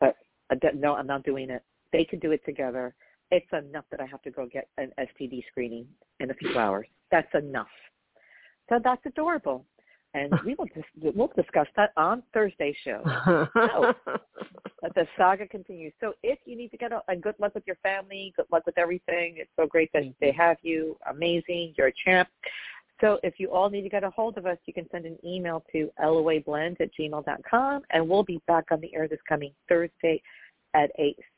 [0.00, 0.16] But
[0.50, 1.62] uh, no, I'm not doing it.
[1.92, 2.94] They can do it together.
[3.30, 5.86] It's enough that I have to go get an STD screening
[6.20, 6.86] in a few hours.
[7.10, 7.68] That's enough.
[8.68, 9.64] So that's adorable.
[10.14, 13.02] And we will just we'll discuss that on Thursday show.
[13.54, 13.94] so
[14.94, 15.92] the saga continues.
[16.00, 18.64] So if you need to get a, a good luck with your family, good luck
[18.66, 19.34] with everything.
[19.38, 20.96] It's so great that they have you.
[21.10, 21.74] Amazing.
[21.76, 22.28] You're a champ.
[23.00, 25.18] So if you all need to get a hold of us, you can send an
[25.24, 30.22] email to loablend at gmail.com, and we'll be back on the air this coming Thursday
[30.74, 30.90] at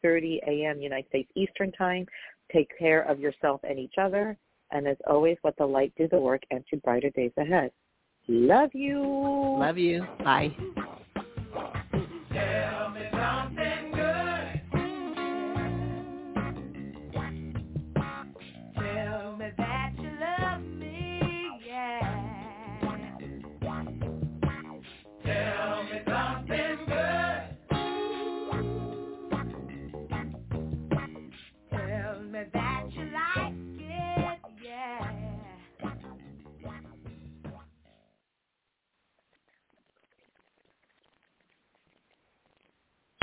[0.04, 0.80] 8.30 a.m.
[0.80, 2.06] United States Eastern Time.
[2.52, 4.36] Take care of yourself and each other.
[4.70, 7.70] And as always, let the light do the work and to brighter days ahead.
[8.28, 9.02] Love you.
[9.02, 10.04] Love you.
[10.24, 10.54] Bye.